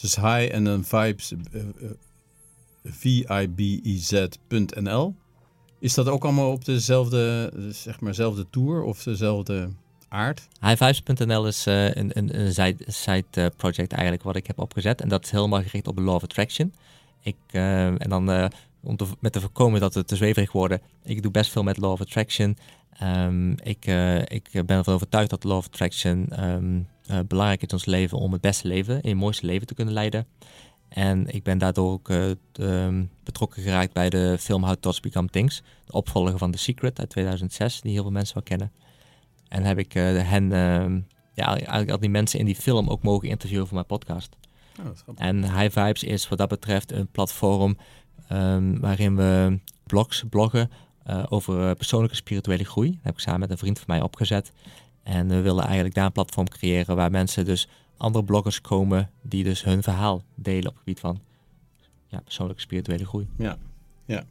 [0.00, 1.32] Dus high en dan vibes,
[2.84, 4.34] V-I-B-I-Z.nl.
[5.78, 9.68] Is dat ook allemaal op dezelfde, zeg maar, dezelfde tour of dezelfde
[10.08, 10.48] aard?
[11.46, 12.52] Is uh, een, een, een
[12.86, 15.00] side, uh, project eigenlijk wat ik heb opgezet.
[15.00, 16.74] En dat is helemaal gericht op law of attraction.
[17.20, 18.50] Ik, uh, en dan
[18.82, 20.78] om te, met te voorkomen dat het te zweverig wordt.
[21.02, 22.56] Ik doe best veel met law of attraction.
[23.02, 23.86] Um, ik,
[24.28, 26.88] ik ben ervan overtuigd dat law of attraction um,
[27.26, 29.94] belangrijk is in ons leven om het beste leven, in het mooiste leven te kunnen
[29.94, 30.26] leiden.
[30.88, 32.08] En ik ben daardoor ook
[32.60, 35.62] um, betrokken geraakt bij de film How Thoughts Become Things.
[35.84, 38.72] De opvolger van The Secret uit 2006, die heel veel mensen wel kennen.
[39.56, 41.02] En heb ik uh, hen, uh,
[41.34, 44.36] ja, eigenlijk al die mensen in die film ook mogen interviewen voor mijn podcast.
[44.80, 47.76] Oh, en High Vibes is wat dat betreft een platform
[48.32, 50.70] um, waarin we blogs bloggen
[51.06, 52.90] uh, over persoonlijke spirituele groei.
[52.90, 54.52] Dat heb ik samen met een vriend van mij opgezet.
[55.02, 59.44] En we willen eigenlijk daar een platform creëren waar mensen dus andere bloggers komen die
[59.44, 61.20] dus hun verhaal delen op het gebied van
[62.06, 63.28] ja, persoonlijke spirituele groei.
[63.38, 63.56] Ja,
[64.04, 64.24] ja.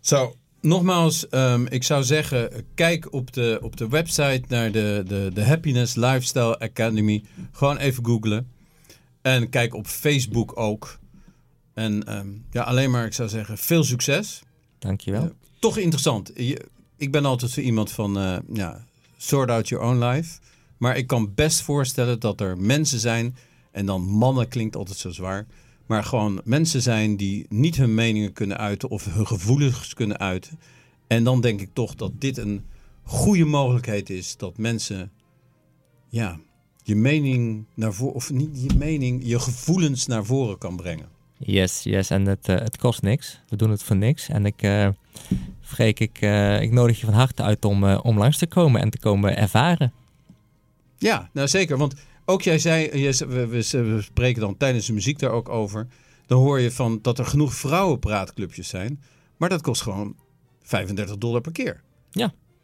[0.00, 5.30] Zo, nogmaals, ehm, ik zou zeggen, kijk op de, op de website naar de, de,
[5.34, 7.24] de Happiness Lifestyle Academy.
[7.52, 8.50] Gewoon even googlen.
[9.22, 10.98] En kijk op Facebook ook.
[11.74, 14.42] En ehm, ja, alleen maar, ik zou zeggen, veel succes.
[14.78, 15.22] Dankjewel.
[15.22, 15.30] Ja.
[15.58, 16.30] Toch interessant.
[16.34, 16.64] Je-
[16.96, 18.84] ik ben altijd zo iemand van, eh, ja,
[19.16, 20.38] sort out your own life.
[20.76, 23.36] Maar ik kan best voorstellen dat er mensen zijn,
[23.70, 25.46] en dan mannen klinkt altijd zo zwaar,
[25.86, 30.58] maar gewoon mensen zijn die niet hun meningen kunnen uiten of hun gevoelens kunnen uiten.
[31.06, 32.64] En dan denk ik toch dat dit een
[33.02, 35.10] goede mogelijkheid is dat mensen,
[36.08, 36.38] ja,
[36.82, 41.08] je mening naar voren, of niet je mening, je gevoelens naar voren kan brengen.
[41.38, 42.10] Yes, yes.
[42.10, 43.40] En het, eh, het kost niks.
[43.48, 44.28] We doen het voor niks.
[44.28, 44.62] En ik,
[45.60, 48.90] Freek, ik, eh, ik nodig je van harte uit om, om langs te komen en
[48.90, 49.92] te komen ervaren.
[50.98, 51.76] Ja, nou zeker.
[51.76, 55.48] Want ook jij zei, je, we, we, we spreken dan tijdens de muziek daar ook
[55.48, 55.86] over.
[56.26, 59.02] Dan hoor je van dat er genoeg vrouwenpraatclubjes zijn.
[59.36, 60.16] Maar dat kost gewoon
[60.62, 61.82] 35 dollar per keer.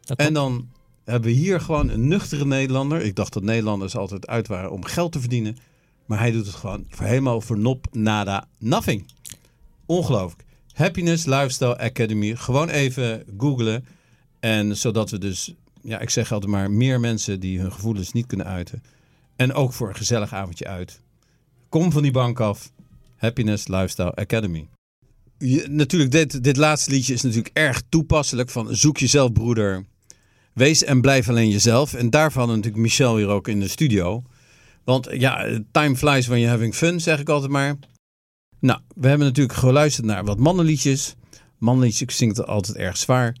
[0.01, 0.69] Dat En dan
[1.03, 3.01] hebben we hier gewoon een nuchtere Nederlander.
[3.01, 5.57] Ik dacht dat Nederlanders altijd uit waren om geld te verdienen.
[6.05, 9.05] Maar hij doet het gewoon voor helemaal voor nop, nada, nothing.
[9.85, 10.45] Ongelooflijk.
[10.73, 12.35] Happiness Lifestyle Academy.
[12.35, 13.85] Gewoon even googlen.
[14.39, 18.25] En zodat we dus, ja, ik zeg altijd maar, meer mensen die hun gevoelens niet
[18.25, 18.83] kunnen uiten.
[19.41, 21.01] En ook voor een gezellig avondje uit.
[21.69, 22.71] Kom van die bank af.
[23.15, 24.67] Happiness Lifestyle Academy.
[25.69, 28.49] Natuurlijk, dit, dit laatste liedje is natuurlijk erg toepasselijk.
[28.49, 29.85] Van zoek jezelf, broeder.
[30.53, 31.93] Wees en blijf alleen jezelf.
[31.93, 34.23] En daarvan natuurlijk Michel hier ook in de studio.
[34.83, 37.75] Want ja, time flies when you're having fun, zeg ik altijd maar.
[38.59, 41.15] Nou, we hebben natuurlijk geluisterd naar wat mannenliedjes.
[41.57, 43.35] Mannenliedjes zingt altijd erg zwaar.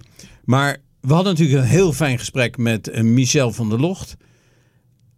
[0.45, 4.17] Maar we hadden natuurlijk een heel fijn gesprek met eh, Michel van der Locht.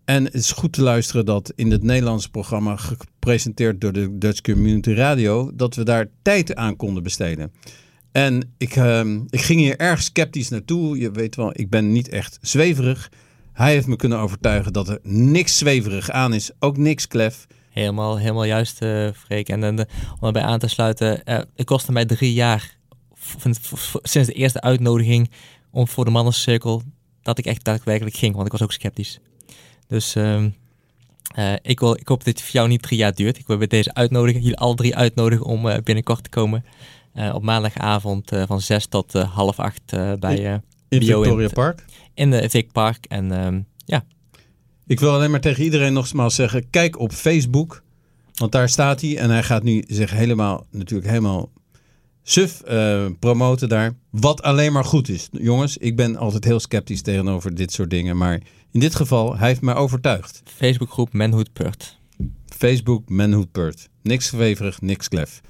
[0.05, 4.41] En het is goed te luisteren dat in het Nederlandse programma, gepresenteerd door de Dutch
[4.41, 7.51] Community Radio, dat we daar tijd aan konden besteden.
[8.11, 10.97] En ik, ehm, ik ging hier erg sceptisch naartoe.
[10.97, 13.11] Je weet wel, ik ben niet echt zweverig.
[13.53, 17.47] Hij heeft me kunnen overtuigen dat er niks zweverig aan is, ook niks klef.
[17.69, 19.49] Helemaal, helemaal juist, eh Freek.
[19.49, 19.85] En eh,
[20.19, 22.77] om erbij aan te sluiten, eh, het kostte mij drie jaar
[24.03, 25.31] sinds de eerste uitnodiging
[25.71, 26.81] om voor de mannencirkel
[27.21, 29.19] dat ik echt daadwerkelijk ging, want ik was ook sceptisch.
[29.87, 30.49] Dus ehm,
[31.33, 33.37] eh, ik, wil, ik hoop dat het voor jou niet drie jaar duurt.
[33.37, 36.65] Ik wil bij deze uitnodigen, jullie alle drie uitnodigen om eh, binnenkort te komen.
[37.13, 41.85] Eh, op maandagavond van zes tot half acht bij, In Bio Victoria Park.
[42.13, 43.05] in de Vic Park.
[43.05, 44.05] En ehm, ja,
[44.87, 47.83] Ik wil alleen maar tegen iedereen nogmaals zeggen: kijk op Facebook.
[48.33, 49.17] Want daar staat hij.
[49.17, 51.51] En hij gaat nu zich helemaal, natuurlijk helemaal
[52.23, 52.61] suf
[53.19, 53.95] promoten daar.
[54.09, 55.29] Wat alleen maar goed is.
[55.31, 58.17] Jongens, ik ben altijd heel sceptisch tegenover dit soort dingen.
[58.17, 58.41] Maar
[58.73, 60.41] in dit geval, hij heeft mij overtuigd.
[60.45, 61.99] Facebookgroep Manhood Purt.
[62.45, 63.89] Facebook, Manhood Purt.
[64.01, 65.41] Niks zweverig, niks klef.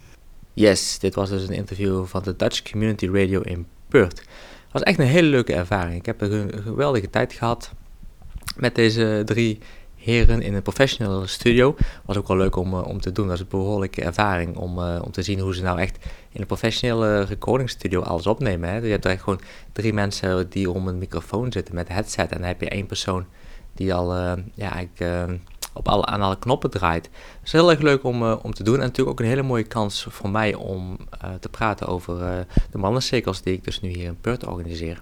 [0.53, 4.19] Yes, dit was dus een interview van de Dutch Community Radio in Perth.
[4.19, 5.95] Het was echt een hele leuke ervaring.
[5.95, 7.71] Ik heb er een geweldige tijd gehad
[8.55, 9.59] met deze drie
[10.03, 11.75] heren in een professionele studio.
[12.05, 13.25] Was ook wel leuk om, eh, om te doen.
[13.25, 15.97] Dat is een behoorlijke ervaring om, eh, om te zien hoe ze nou echt
[16.31, 18.69] in een professionele recordingstudio alles opnemen.
[18.69, 18.77] Hè.
[18.77, 22.31] Je hebt echt gewoon drie mensen die om een microfoon zitten met headset.
[22.31, 23.25] En dan heb je één persoon
[23.73, 25.31] die al eh, ja, eigenlijk,
[25.73, 27.05] op alle, aan alle knoppen draait.
[27.05, 28.75] Het is heel erg leuk om, om te doen.
[28.75, 30.97] En natuurlijk ook een hele mooie kans voor mij om
[31.39, 35.01] te praten over de mannencirkels die ik dus nu hier in Perth organiseer.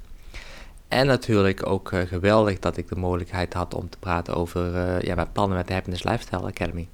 [0.92, 5.02] En natuurlijk ook eh, geweldig dat ik de mogelijkheid had om te praten over eh,
[5.02, 6.88] ja, mijn plannen met de Happiness Lifestyle Academy.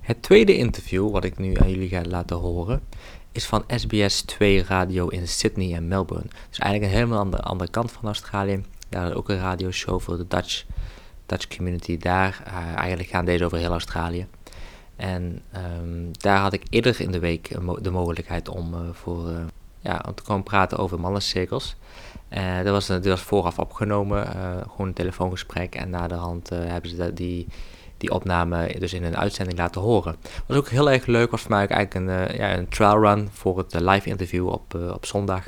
[0.00, 2.82] Het tweede interview wat ik nu aan jullie ga laten horen
[3.32, 6.28] is van SBS 2 Radio in Sydney en Melbourne.
[6.48, 8.62] Dus eigenlijk een helemaal andere, andere kant van Australië.
[8.88, 10.64] Daar is ook een radioshow voor de Dutch,
[11.26, 12.42] Dutch community daar.
[12.44, 14.26] Eh, eigenlijk gaan deze over heel Australië.
[14.96, 17.48] En ehm, daar had ik eerder in de week
[17.82, 19.30] de mogelijkheid om, voor,
[19.80, 21.76] ja, om te komen praten over mannencirkels.
[22.28, 25.74] Eh dat, was, dat was vooraf opgenomen, eh, gewoon een telefoongesprek.
[25.74, 27.46] En na de hand eh, hebben ze dat- die,
[27.96, 30.16] die opname dus in een uitzending laten horen.
[30.46, 33.58] Was ook heel erg leuk, was voor mij eigenlijk een, ja, een trial run voor
[33.58, 35.44] het live interview op, op zondag.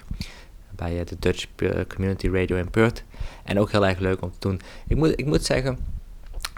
[0.77, 1.47] Bij de Dutch
[1.95, 3.05] Community Radio in Perth.
[3.45, 4.61] En ook heel erg leuk om te doen.
[4.87, 5.79] Ik moet, ik moet zeggen,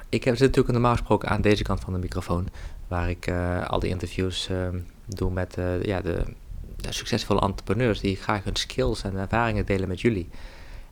[0.09, 2.49] ik heb zit natuurlijk normaal gesproken aan deze kant van de microfoon.
[2.89, 3.33] Waar ik
[3.67, 4.57] al die interviews eh,
[5.07, 6.23] doe met ja, de
[6.91, 10.29] succesvolle entrepreneurs die graag hun skills en ervaringen delen met jullie.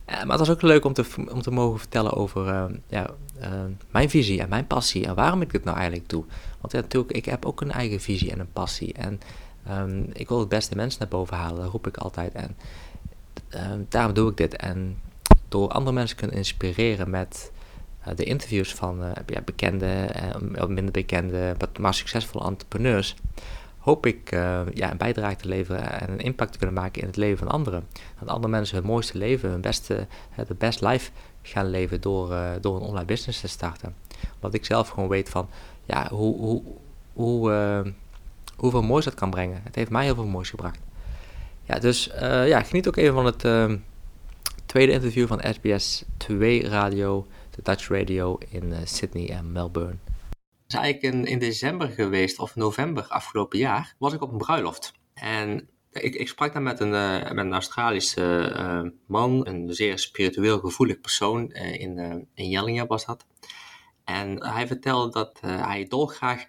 [0.05, 3.09] Eh, maar het was ook leuk om te, om te mogen vertellen over eh, ja,
[3.39, 3.49] eh,
[3.91, 6.23] mijn visie en mijn passie en waarom ik dit nou eigenlijk doe.
[6.61, 8.93] Want ja, natuurlijk, ik heb ook een eigen visie en een passie.
[8.93, 9.19] En
[9.65, 12.33] ehm, ik wil het beste mensen naar boven halen, dat roep ik altijd.
[12.33, 12.55] En
[13.49, 14.55] ehm, daarom doe ik dit.
[14.55, 14.97] En
[15.47, 17.51] door andere mensen kunnen inspireren met
[18.15, 23.15] de interviews van ja, bekende, en minder bekende, maar- maar succesvolle entrepreneurs,
[23.81, 27.07] hoop ik uh, ja, een bijdrage te leveren en een impact te kunnen maken in
[27.07, 27.87] het leven van anderen.
[28.19, 30.07] Dat andere mensen hun mooiste leven, hun beste,
[30.47, 33.95] de best life gaan leven door, uh, door een online business te starten.
[34.35, 35.49] Omdat ik zelf gewoon weet van
[35.85, 36.63] ja, hoe, hoe,
[37.13, 37.91] hoe, uh,
[38.55, 39.61] hoeveel moois dat kan brengen.
[39.63, 40.79] Het heeft mij heel veel moois gebracht.
[41.63, 42.09] Ja, dus
[42.45, 43.41] ja, geniet ook even van het
[44.65, 49.95] tweede interview van SBS 2 Radio, de Dutch Radio in Sydney en Melbourne
[50.73, 54.93] is eigenlijk in, december geweest, of november afgelopen jaar, was ik op een bruiloft.
[55.13, 59.99] En ik, ik sprak daar met een, uh, met een Australische uh, man, een zeer
[59.99, 63.25] spiritueel gevoelig persoon, uh, in, in Jellinge was dat.
[64.03, 66.45] En hij vertelde dat hij dolgraag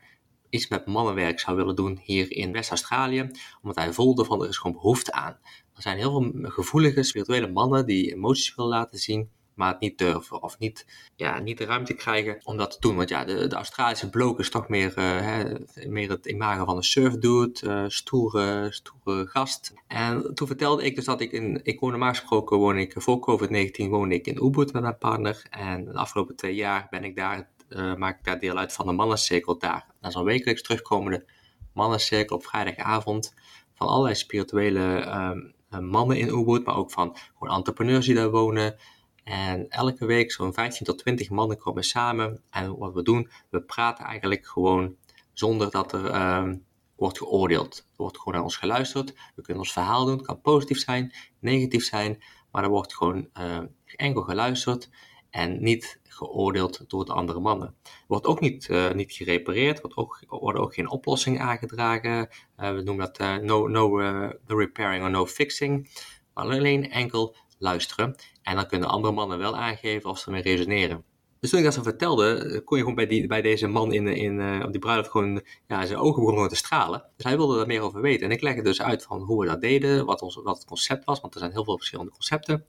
[0.48, 3.30] iets met mannenwerk zou willen doen hier in West-Australië,
[3.62, 5.38] omdat hij voelde van er is gewoon behoefte aan.
[5.74, 9.98] Er zijn heel veel gevoelige, spirituele mannen die emoties willen laten zien, maar het niet
[9.98, 10.86] durven of niet,
[11.16, 12.96] ja, niet de ruimte krijgen om dat te doen.
[12.96, 15.54] Want ja, de, Australische bloke is toch meer, uh, hè,
[15.88, 19.74] meer het imago van een surfdude, uh, stoere, stoere gast.
[19.86, 23.18] En toen vertelde ik dus dat ik in, ik woon normaal gesproken, woon ik, voor
[23.18, 25.42] COVID-19 woonde ik in Ubud met mijn partner.
[25.50, 28.86] En de afgelopen twee jaar ben ik daar, uh, maak ik daar deel uit van
[28.86, 29.86] de mannencirkel daar.
[30.00, 31.24] Dat is een wekelijks terugkomende
[31.72, 33.34] mannencirkel op vrijdagavond
[33.74, 38.76] van allerlei spirituele um, mannen in Ubud, maar ook van gewoon entrepreneurs die daar wonen,
[39.24, 42.42] en elke week zo'n 15 tot 20 mannen komen samen.
[42.50, 44.96] En wat we doen, we praten eigenlijk gewoon
[45.32, 46.52] zonder dat er uh,
[46.96, 47.78] wordt geoordeeld.
[47.78, 49.14] Er wordt gewoon naar ons geluisterd.
[49.34, 50.16] We kunnen ons verhaal doen.
[50.16, 52.22] Het kan positief zijn, negatief zijn.
[52.50, 54.90] Maar er wordt gewoon uh, enkel geluisterd
[55.30, 57.74] en niet geoordeeld door de andere mannen.
[57.84, 62.28] Er wordt ook niet, uh, niet gerepareerd, er wordt ook, worden ook geen oplossingen aangedragen.
[62.58, 63.98] Uh, we noemen dat no, no,
[64.46, 65.90] no repairing or no fixing.
[66.34, 68.14] Maar alleen enkel luisteren.
[68.42, 71.04] En dan kunnen andere mannen wel aangeven of ze ermee resoneren.
[71.40, 73.92] Dus toen ik dat zo vertelde, eh, kon je gewoon bij, die, bij deze man
[73.92, 77.04] in, in, uh, op die bruiloft gewoon, ja, zijn ogen begonnen te stralen.
[77.16, 78.26] Dus hij wilde er meer over weten.
[78.26, 81.04] En ik legde dus uit van hoe we dat deden, wat, ons, wat het concept
[81.04, 82.66] was, want er zijn heel veel verschillende concepten.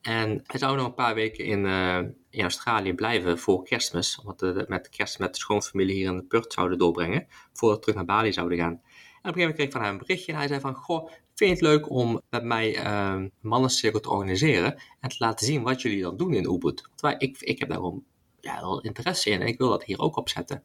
[0.00, 1.98] En hij zou nog een paar weken in, uh,
[2.30, 6.24] in Australië blijven voor kerstmis, omdat we met kerst met de schoonfamilie hier in de
[6.24, 8.72] Purt zouden doorbrengen, voordat we terug naar Bali zouden gaan.
[8.72, 10.74] En op een gegeven moment kreeg ik van hem een berichtje en hij zei van,
[10.74, 15.16] goh, vind je het leuk om met mij uh, een mannencirkel te organiseren en te
[15.18, 16.88] laten zien wat jullie dan doen in Ubud?
[16.96, 18.04] Want ik, ik heb daar gewoon
[18.40, 20.62] ja, wel interesse in en ik wil dat hier ook opzetten.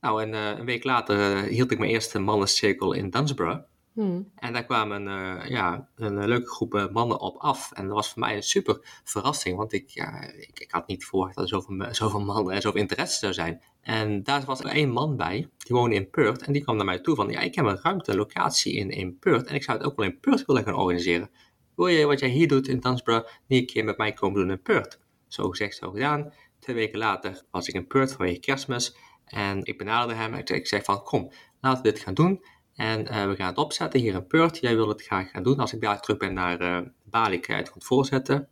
[0.00, 3.62] Nou, en uh, een week later uh, hield ik mijn eerste mannencirkel in Dunsborough.
[3.92, 4.30] Hmm.
[4.36, 7.72] En daar kwamen uh, ja, een leuke groep mannen op af.
[7.72, 11.04] En dat was voor mij een super verrassing, want ik, ja, ik, ik had niet
[11.04, 13.62] verwacht dat er zoveel, zoveel mannen en zoveel interesse zou zijn.
[13.82, 16.42] En daar was er één man bij, die woonde in Perth.
[16.42, 19.18] En die kwam naar mij toe van, ja, ik heb een ruimte, locatie in, in
[19.18, 19.46] Perth.
[19.46, 21.30] En ik zou het ook wel in Perth willen gaan organiseren.
[21.76, 24.50] Wil je wat jij hier doet in Dansborough, niet een keer met mij komen doen
[24.50, 25.00] in Perth?
[25.28, 26.32] Zo gezegd, zo gedaan.
[26.58, 28.96] Twee weken later was ik in Perth vanwege kerstmis.
[29.24, 32.44] En ik benaderde hem en ik zei van, kom, laten we dit gaan doen.
[32.74, 34.58] En uh, we gaan het opzetten hier in Perth.
[34.58, 35.58] Jij wil het graag gaan doen.
[35.58, 38.48] Als ik daar terug ben naar uh, Bali, kan je het goed voorzetten.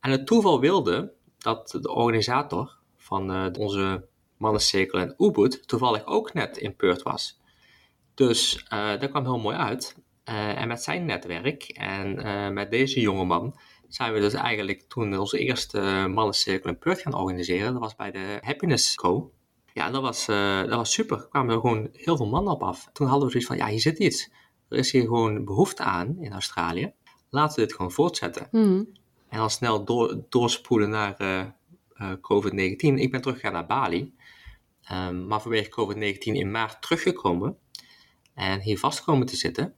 [0.00, 4.08] En het toeval wilde dat de organisator van uh, onze
[4.40, 7.40] mannencirkel en Ubud toevallig ook net in Perth was.
[8.14, 9.96] Dus uh, dat kwam heel mooi uit.
[10.24, 15.18] Uh, en met zijn netwerk en uh, met deze jongeman zijn we dus eigenlijk toen
[15.18, 17.72] onze eerste mannencirkel in Perth gaan organiseren.
[17.72, 19.32] Dat was bij de Happiness Co.
[19.74, 21.16] Ja, dat was, dat was super.
[21.16, 22.88] Er kwamen er gewoon heel veel mannen op af.
[22.92, 24.30] Toen hadden we zoiets van, ja, hier zit iets.
[24.68, 26.92] Er is hier gewoon behoefte aan in Australië.
[27.30, 28.48] Laten we dit gewoon voortzetten.
[28.50, 28.88] Mm.
[29.28, 31.16] En dan snel door, doorspoelen naar
[32.00, 32.76] COVID-19.
[32.76, 34.14] Ik ben teruggegaan naar Bali.
[34.92, 37.56] Um, maar vanwege COVID-19 in maart teruggekomen
[38.34, 39.74] en hier vast komen te zitten.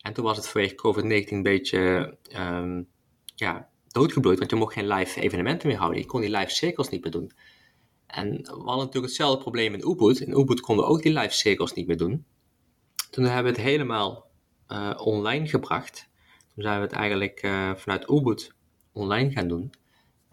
[0.00, 2.88] En toen was het vanwege COVID-19 een beetje um,
[3.34, 6.00] ja, doodgebloeid, want je mocht geen live evenementen meer houden.
[6.00, 7.32] Je kon die live cirkels niet meer doen.
[8.06, 10.20] En we hadden natuurlijk hetzelfde probleem in Ubud.
[10.20, 12.24] In Ubud konden we ook die live cirkels niet meer doen.
[13.10, 14.30] Toen hebben we het helemaal
[14.68, 16.10] uh, online gebracht.
[16.54, 18.54] Toen zijn we het eigenlijk uh, vanuit Ubud
[18.92, 19.72] online gaan doen.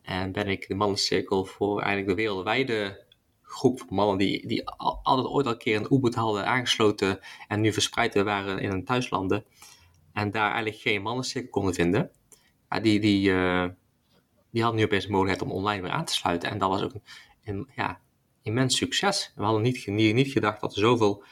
[0.02, 3.06] En ben ik de mannencirkel voor eigenlijk de wereldwijde
[3.52, 7.74] groep mannen die, die altijd ooit al een keer een Ubud hadden aangesloten en nu
[7.74, 9.46] verspreid waren in hun thuislanden
[10.14, 12.12] en daar eigenlijk geen mannencirkel konden vinden,
[12.82, 13.66] die, die, uh,
[14.52, 16.50] die hadden nu opeens de mogelijkheid om online weer aan te sluiten.
[16.50, 16.94] En dat was ook
[17.44, 18.00] een, ja,
[18.42, 19.32] immens succes.
[19.36, 21.24] We hadden niet, niet, niet gedacht dat er zoveel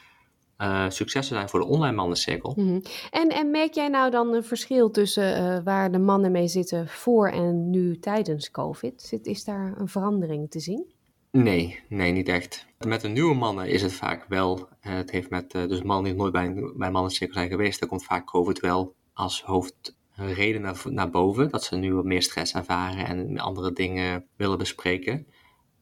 [0.58, 2.52] uh, successen zijn voor de online mannencirkel.
[2.54, 2.82] -hmm.
[3.10, 6.88] en, en merk jij nou dan een verschil tussen uh, waar de mannen mee zitten
[6.88, 9.02] voor en nu tijdens COVID?
[9.02, 10.98] Zit, is daar een verandering te zien?
[11.32, 12.66] Nee, nee, niet echt.
[12.78, 14.58] Met de nieuwe mannen is het vaak wel.
[14.58, 17.88] Uh, het heeft met, uh, dus mannen die nooit bij, bij mannencirkel zijn geweest, daar
[17.88, 21.50] komt vaak COVID wel als hoofdreden naar, naar boven.
[21.50, 25.26] Dat ze nu wat meer stress ervaren en andere dingen willen bespreken.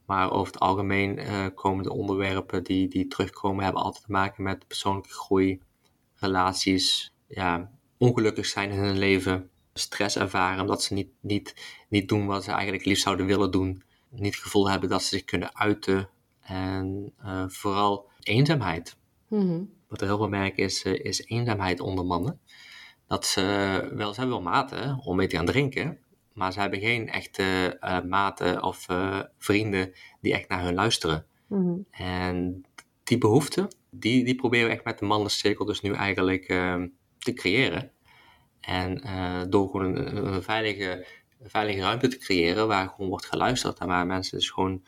[0.05, 4.43] Maar over het algemeen uh, komen de onderwerpen die, die terugkomen, hebben altijd te maken
[4.43, 5.61] met persoonlijke groei,
[6.15, 11.55] relaties ja, ongelukkig zijn in hun leven, stress ervaren omdat ze niet, niet,
[11.89, 15.07] niet doen wat ze eigenlijk liefst zouden willen doen, niet het gevoel hebben dat ze
[15.07, 16.09] zich kunnen uiten
[16.41, 18.97] en eh, vooral eenzaamheid.
[19.27, 19.63] Mhm.
[19.87, 22.39] Wat er heel veel merk is, eh, is eenzaamheid onder mannen.
[23.07, 23.41] Dat ze
[23.93, 25.99] wel, ze hebben wel maten om mee te gaan drinken,
[26.33, 31.25] maar ze hebben geen echte eh, maten of eh, vrienden die echt naar hun luisteren.
[31.47, 31.77] Mhm.
[31.91, 32.65] En
[33.03, 37.33] die behoefte, die, die proberen we echt met de mannencirkel dus nu eigenlijk ehm, te
[37.33, 37.91] creëren.
[38.61, 41.05] En eh, door gewoon een, een veilige,
[41.39, 44.83] een veilige ruimte te creëren waar gewoon wordt geluisterd en waar mensen dus gewoon,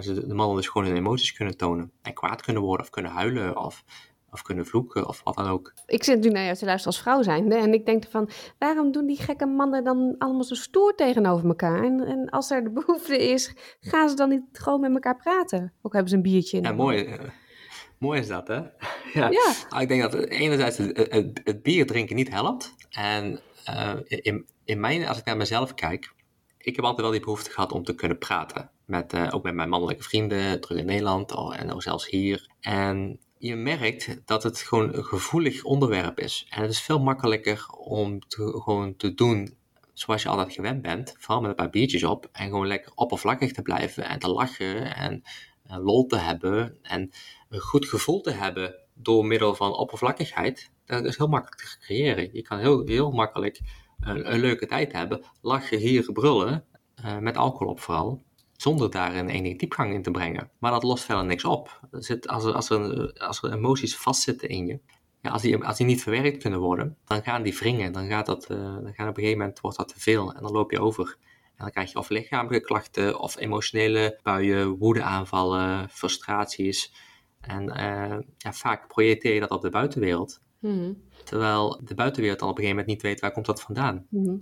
[0.00, 1.92] ze, de mannen dus gewoon hun emoties kunnen tonen.
[2.02, 3.84] En kwaad kunnen worden of kunnen huilen of,
[4.30, 5.72] of kunnen vloeken of wat dan ook.
[5.86, 8.92] Ik zit nu naar jou te luisteren als vrouw zijnde en ik denk van, waarom
[8.92, 11.84] doen die gekke mannen dan allemaal zo stoer tegenover elkaar?
[11.84, 15.72] En, en als er de behoefte is, gaan ze dan niet gewoon met elkaar praten?
[15.82, 16.62] Ook hebben ze een biertje in.
[16.62, 17.16] Ja, mooi.
[17.98, 18.54] mooi is dat, hè?
[19.20, 19.28] ja.
[19.30, 19.52] Ja.
[19.70, 22.74] Nou, ik denk dat enerzijds het, het, het bier drinken niet helpt.
[22.90, 26.14] En eh, in, in mijn, als ik naar mezelf kijk,
[26.58, 28.70] ik heb altijd wel die behoefte gehad om te kunnen praten.
[28.84, 32.48] Met, eh, ook met mijn mannelijke vrienden, terug in Nederland en ook zelfs hier.
[32.60, 36.46] En je merkt dat het gewoon een gevoelig onderwerp is.
[36.50, 39.56] En het is veel makkelijker om te, gewoon te doen
[39.92, 41.14] zoals je altijd gewend bent.
[41.18, 42.28] Vooral met een paar biertjes op.
[42.32, 45.22] En gewoon lekker oppervlakkig te blijven en te lachen en
[45.62, 46.78] eh, lol te hebben.
[46.82, 47.10] En
[47.48, 50.70] een goed gevoel te hebben door middel van oppervlakkigheid.
[50.86, 52.28] Dat is heel makkelijk te creëren.
[52.32, 53.60] Je kan heel, heel makkelijk
[54.00, 55.22] een, leuke tijd hebben.
[55.40, 56.64] Lachen, hier brullen.
[56.94, 58.22] eh, met alcohol op vooral
[58.56, 60.50] zonder daar een enige diepgang in te brengen.
[60.58, 61.80] Maar dat lost verder niks op.
[61.90, 64.80] Zit, als, er, als, er, als er emoties vastzitten in je,
[65.20, 67.92] ja, als, die, als die niet verwerkt kunnen worden, dan gaan die wringen.
[67.92, 70.42] Dan, gaat dat, eh, dan gaat op een gegeven moment wordt dat te veel en
[70.42, 71.16] dan loop je over.
[71.44, 76.94] En dan krijg je of lichamelijke klachten of emotionele buien, woedeaanvallen, frustraties.
[77.40, 80.40] En eh, ja, vaak projecteer je dat op de buitenwereld.
[80.64, 80.92] Mhm.
[81.24, 84.06] Terwijl de buitenwereld dan op een gegeven moment niet weet waar komt dat vandaan.
[84.10, 84.36] Mhm.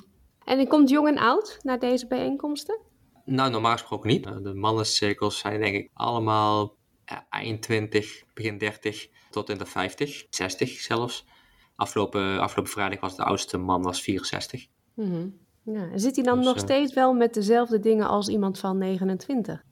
[0.45, 2.79] En je komt jong en oud naar deze bijeenkomsten?
[3.25, 4.27] Nou, normaal gesproken niet.
[4.27, 6.77] Eh, De mannencirkels zijn denk ik allemaal
[7.29, 11.25] eind 20, begin 30 tot in de 50, 60 zelfs.
[11.77, 14.67] Afgelopen, afgelopen vrijdag was de oudste man was 64.
[14.95, 15.27] Mhm.
[15.65, 15.91] Ja.
[15.91, 18.79] en Zit hij dan Dus, nog eh, steeds wel met dezelfde dingen als iemand van
[18.79, 19.63] 29?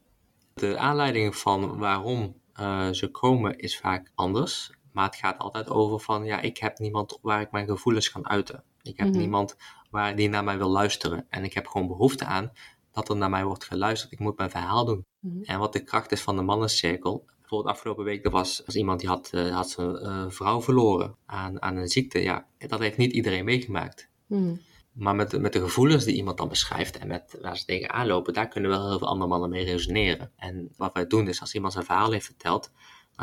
[0.55, 4.73] De aanleiding van waarom eh, ze komen is vaak anders.
[4.93, 8.29] Maar het gaat altijd over van, ja, ik heb niemand waar ik mijn gevoelens kan
[8.29, 8.63] uiten.
[8.83, 9.19] Ik heb Mhm.
[9.19, 9.57] niemand
[9.91, 11.27] waar die naar mij wil luisteren.
[11.29, 12.53] En ik heb gewoon behoefte aan
[12.93, 14.13] dat er naar mij wordt geluisterd.
[14.13, 15.05] Ik moet mijn verhaal doen.
[15.21, 15.43] Mhm.
[15.43, 17.25] En wat de kracht is van de mannencirkel.
[17.41, 21.17] Bijvoorbeeld afgelopen week, er was, was iemand die had, eh, had zijn eh, vrouw verloren
[21.27, 22.23] aan, aan een ziekte.
[22.23, 24.09] Ja, dat heeft niet iedereen meegemaakt.
[24.27, 24.55] Mhm.
[24.93, 28.33] Maar met, met de gevoelens die iemand dan beschrijft en met waar ze tegenaan lopen,
[28.33, 30.33] daar kunnen wel heel veel andere mannen mee resoneren.
[30.37, 32.71] En wat wij doen is, als iemand zijn verhaal heeft verteld,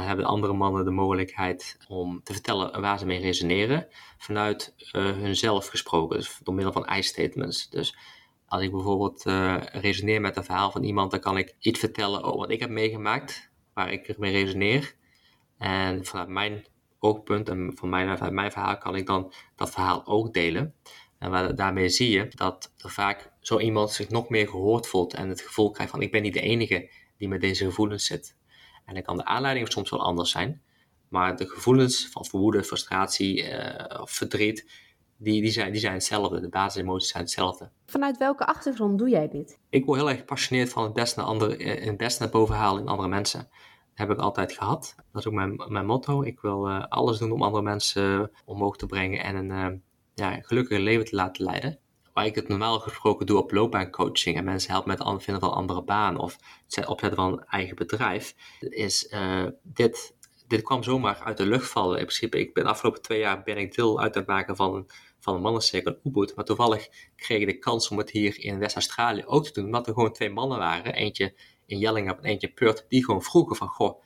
[0.03, 5.67] hebben andere mannen de mogelijkheid om te vertellen waar ze mee resoneren, vanuit eh hunzelf
[5.67, 7.69] gesproken, dus door middel van I-statements.
[7.69, 7.97] Dus
[8.47, 12.23] als ik bijvoorbeeld eh, resoneer met een verhaal van iemand, dan kan ik iets vertellen
[12.23, 14.95] over wat ik heb meegemaakt, waar ik mee resoneer.
[15.57, 16.65] En vanuit mijn
[16.99, 20.75] oogpunt en van vanuit mijn verhaal kan ik dan dat verhaal ook delen.
[21.19, 25.29] En daarmee zie je dat er vaak zo iemand zich nog meer gehoord voelt en
[25.29, 28.36] het gevoel krijgt van ik ben niet de enige die met deze gevoelens zit.
[28.87, 30.61] En dan kan de aanleiding soms wel anders zijn,
[31.07, 34.85] maar de gevoelens van woede, frustratie eh, of verdriet,
[35.17, 36.39] die, die, zijn, die zijn hetzelfde.
[36.39, 37.69] De basisemoties zijn hetzelfde.
[37.85, 39.59] Vanuit welke achtergrond doe jij dit?
[39.69, 42.55] Ik word heel erg gepassioneerd van het best naar, andere, eh, het best naar boven
[42.55, 43.39] halen in andere mensen.
[43.39, 44.95] Dat heb ik altijd gehad.
[44.95, 46.23] Dat is ook mijn, mijn motto.
[46.23, 49.79] Ik wil eh, alles doen om andere mensen omhoog te brengen en een eh,
[50.13, 51.79] ja, gelukkiger leven te laten leiden.
[52.17, 55.51] Waar ik het normaal gesproken doe op loopbaancoaching en mensen helpen met het vinden van
[55.51, 56.37] een andere baan of
[56.69, 60.15] het opzetten van een eigen bedrijf, is eh, dit,
[60.47, 61.99] dit kwam zomaar uit de lucht vallen.
[61.99, 64.75] In principe, ik ben de afgelopen twee jaar ben ik deel uit het maken van
[64.75, 64.85] een,
[65.19, 68.59] van een mannencirkel in Ubud, maar toevallig kreeg ik de kans om het hier in
[68.59, 71.33] West-Australië ook te doen, omdat er gewoon twee mannen waren, eentje
[71.65, 74.03] in Jellingham en eentje in Perth, die gewoon vroegen van, goh,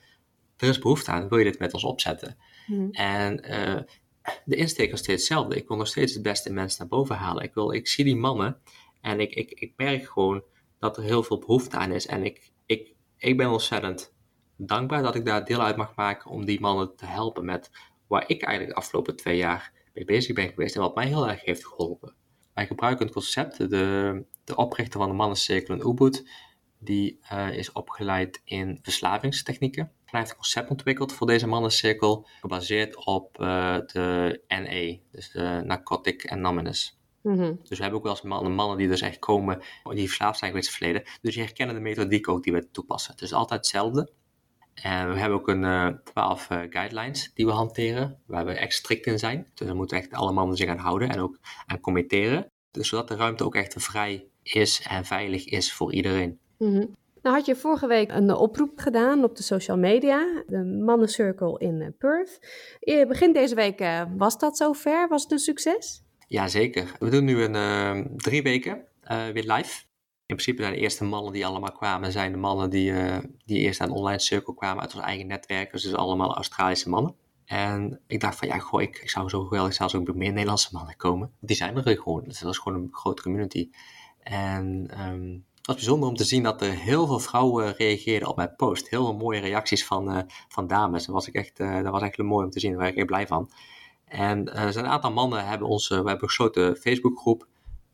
[0.56, 2.38] er is behoefte aan, wil je dit met ons opzetten?
[2.66, 2.90] Mhm.
[2.90, 3.82] En eh,
[4.44, 5.56] de insteek was steeds hetzelfde.
[5.56, 7.42] Ik wil nog steeds het beste mensen naar boven halen.
[7.42, 8.60] Ik, wil, ik zie die mannen
[9.00, 10.42] en ik, ik, ik merk gewoon
[10.78, 12.06] dat er heel veel behoefte aan is.
[12.06, 14.14] En ik, ik, ik ben ontzettend
[14.56, 17.70] dankbaar dat ik daar deel uit mag maken om die mannen te helpen met
[18.06, 21.28] waar ik eigenlijk de afgelopen twee jaar mee bezig ben geweest en wat mij heel
[21.28, 22.14] erg heeft geholpen.
[22.54, 26.28] Wij gebruiken het concept, de, de oprichter van de mannencirkel in Ubud,
[26.78, 29.92] die eh, is opgeleid in verslavingstechnieken.
[30.18, 36.30] Heeft een concept ontwikkeld voor deze mannencirkel, gebaseerd op eh, de NE, dus de Narcotic
[36.30, 36.98] Anonymous.
[37.22, 37.54] Mhm.
[37.62, 40.50] Dus we hebben ook wel eens mannen, mannen die dus echt komen, die verslaafd zijn
[40.50, 41.20] geweest in het verleden.
[41.20, 43.12] Dus die herkennen de methodiek ook die we toepassen.
[43.12, 44.10] Het is altijd hetzelfde.
[44.74, 49.18] En we hebben ook een 12 guidelines die we hanteren, waar we echt strikt in
[49.18, 49.46] zijn.
[49.54, 52.50] Dus daar moeten echt alle mannen zich aan houden en ook aan committeren.
[52.70, 56.38] Dus zodat de ruimte ook echt vrij is en veilig is voor iedereen.
[56.58, 56.84] Mhm.
[57.22, 61.94] Nou had je vorige week een oproep gedaan op de social media, de mannencircle in
[61.98, 62.38] Perth.
[63.08, 63.84] Begin deze week
[64.16, 65.08] was dat zover?
[65.08, 66.02] Was het een succes?
[66.26, 66.96] Jazeker.
[66.98, 69.82] We doen nu een drie weken weer live.
[70.26, 72.92] In principe zijn de eerste mannen die allemaal kwamen, zijn de mannen die,
[73.44, 75.72] die eerst aan de online cirkel kwamen uit ons eigen netwerk.
[75.72, 77.14] Dus, dus allemaal Australische mannen.
[77.44, 80.68] En ik dacht van ja, goh, ik, ik zou zo geweldig zelfs ook meer Nederlandse
[80.72, 81.32] mannen komen.
[81.40, 82.24] Die zijn er gewoon.
[82.24, 83.70] Dus dat is gewoon een grote community.
[84.22, 88.36] En um, het was bijzonder om te zien dat er heel veel vrouwen reageerden op
[88.36, 88.88] mijn post.
[88.88, 91.06] Heel veel mooie reacties van, uh, van dames.
[91.06, 92.70] Dat was, ik echt, uh, dat was echt mooi om te zien.
[92.70, 93.50] Daar werd ik echt blij van.
[94.04, 97.46] En uh, er zijn een aantal mannen hebben ons, we hebben een gesloten Facebookgroep.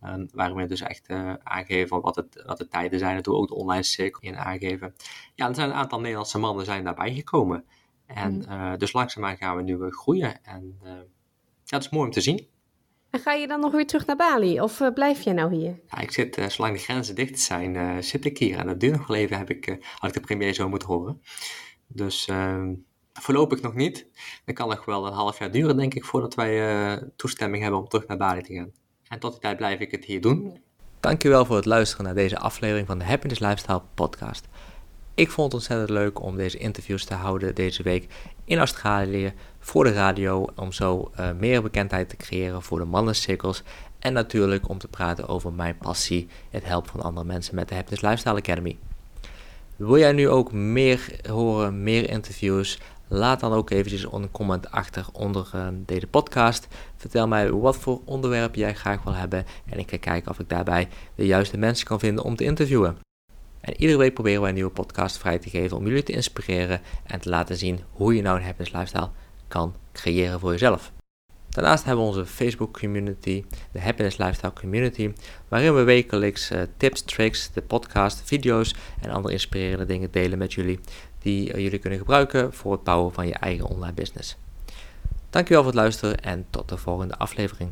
[0.05, 3.17] Um, waarin we dus echt uh, aangeven wat, het, wat de tijden zijn.
[3.17, 4.95] En toen ook de online cirkel in aangeven.
[5.35, 7.65] Ja, er zijn een aantal Nederlandse mannen zijn daarbij gekomen.
[8.07, 10.45] En uh, dus langzaamaan gaan we nu groeien.
[10.45, 10.79] En
[11.65, 12.47] ja, het is mooi om te zien.
[13.19, 14.61] En ga je dan nog weer terug naar Bali?
[14.61, 15.79] Of blijf jij nou hier?
[15.91, 18.59] Ja, ik zit, zolang de grenzen dicht zijn, zit ik hier.
[18.59, 21.23] En dat duurt nog wel even, heb ik, had ik de premier zo moeten horen.
[21.87, 22.75] Dus ehm,
[23.13, 24.07] voorlopig nog niet.
[24.45, 27.89] Dan kan nog wel een half jaar duren, denk ik, voordat wij toestemming hebben om
[27.89, 28.73] terug naar Bali te gaan.
[29.09, 30.59] En tot die tijd blijf ik het hier doen.
[31.01, 34.49] Dankjewel voor het luisteren naar deze aflevering van de Happiness Lifestyle podcast.
[35.19, 38.07] Ik vond het ontzettend leuk om deze interviews te houden deze week
[38.45, 40.47] in Australië voor de radio.
[40.57, 43.63] Om zo uh, meer bekendheid te creëren voor de mannencirkels.
[43.99, 47.75] En natuurlijk om te praten over mijn passie, het helpen van andere mensen met de
[47.75, 48.77] Happiness Lifestyle Academy.
[49.77, 52.79] Wil jij nu ook meer horen, meer interviews?
[53.09, 56.69] Laat dan ook eventjes een comment achter onder uh, deze podcast.
[56.97, 60.49] Vertel mij wat voor onderwerp jij graag wil hebben en ik ga kijken of ik
[60.49, 63.08] daarbij de juiste mensen kan vinden om te interviewen.
[63.61, 66.81] En iedere week proberen wij een nieuwe podcast vrij te geven om jullie te inspireren
[67.07, 69.11] en te laten zien hoe je nou een happiness lifestyle
[69.49, 70.93] kan creëren voor jezelf.
[71.49, 75.13] Daarnaast hebben we onze Facebook community, de Happiness Lifestyle Community,
[75.49, 80.53] waarin we wekelijks uh, tips, tricks, de podcast, video's en andere inspirerende dingen delen met
[80.53, 80.81] jullie
[81.19, 84.37] die uh, jullie kunnen gebruiken voor het bouwen van je eigen online business.
[85.31, 87.71] Dankjewel voor het luisteren en tot de volgende aflevering.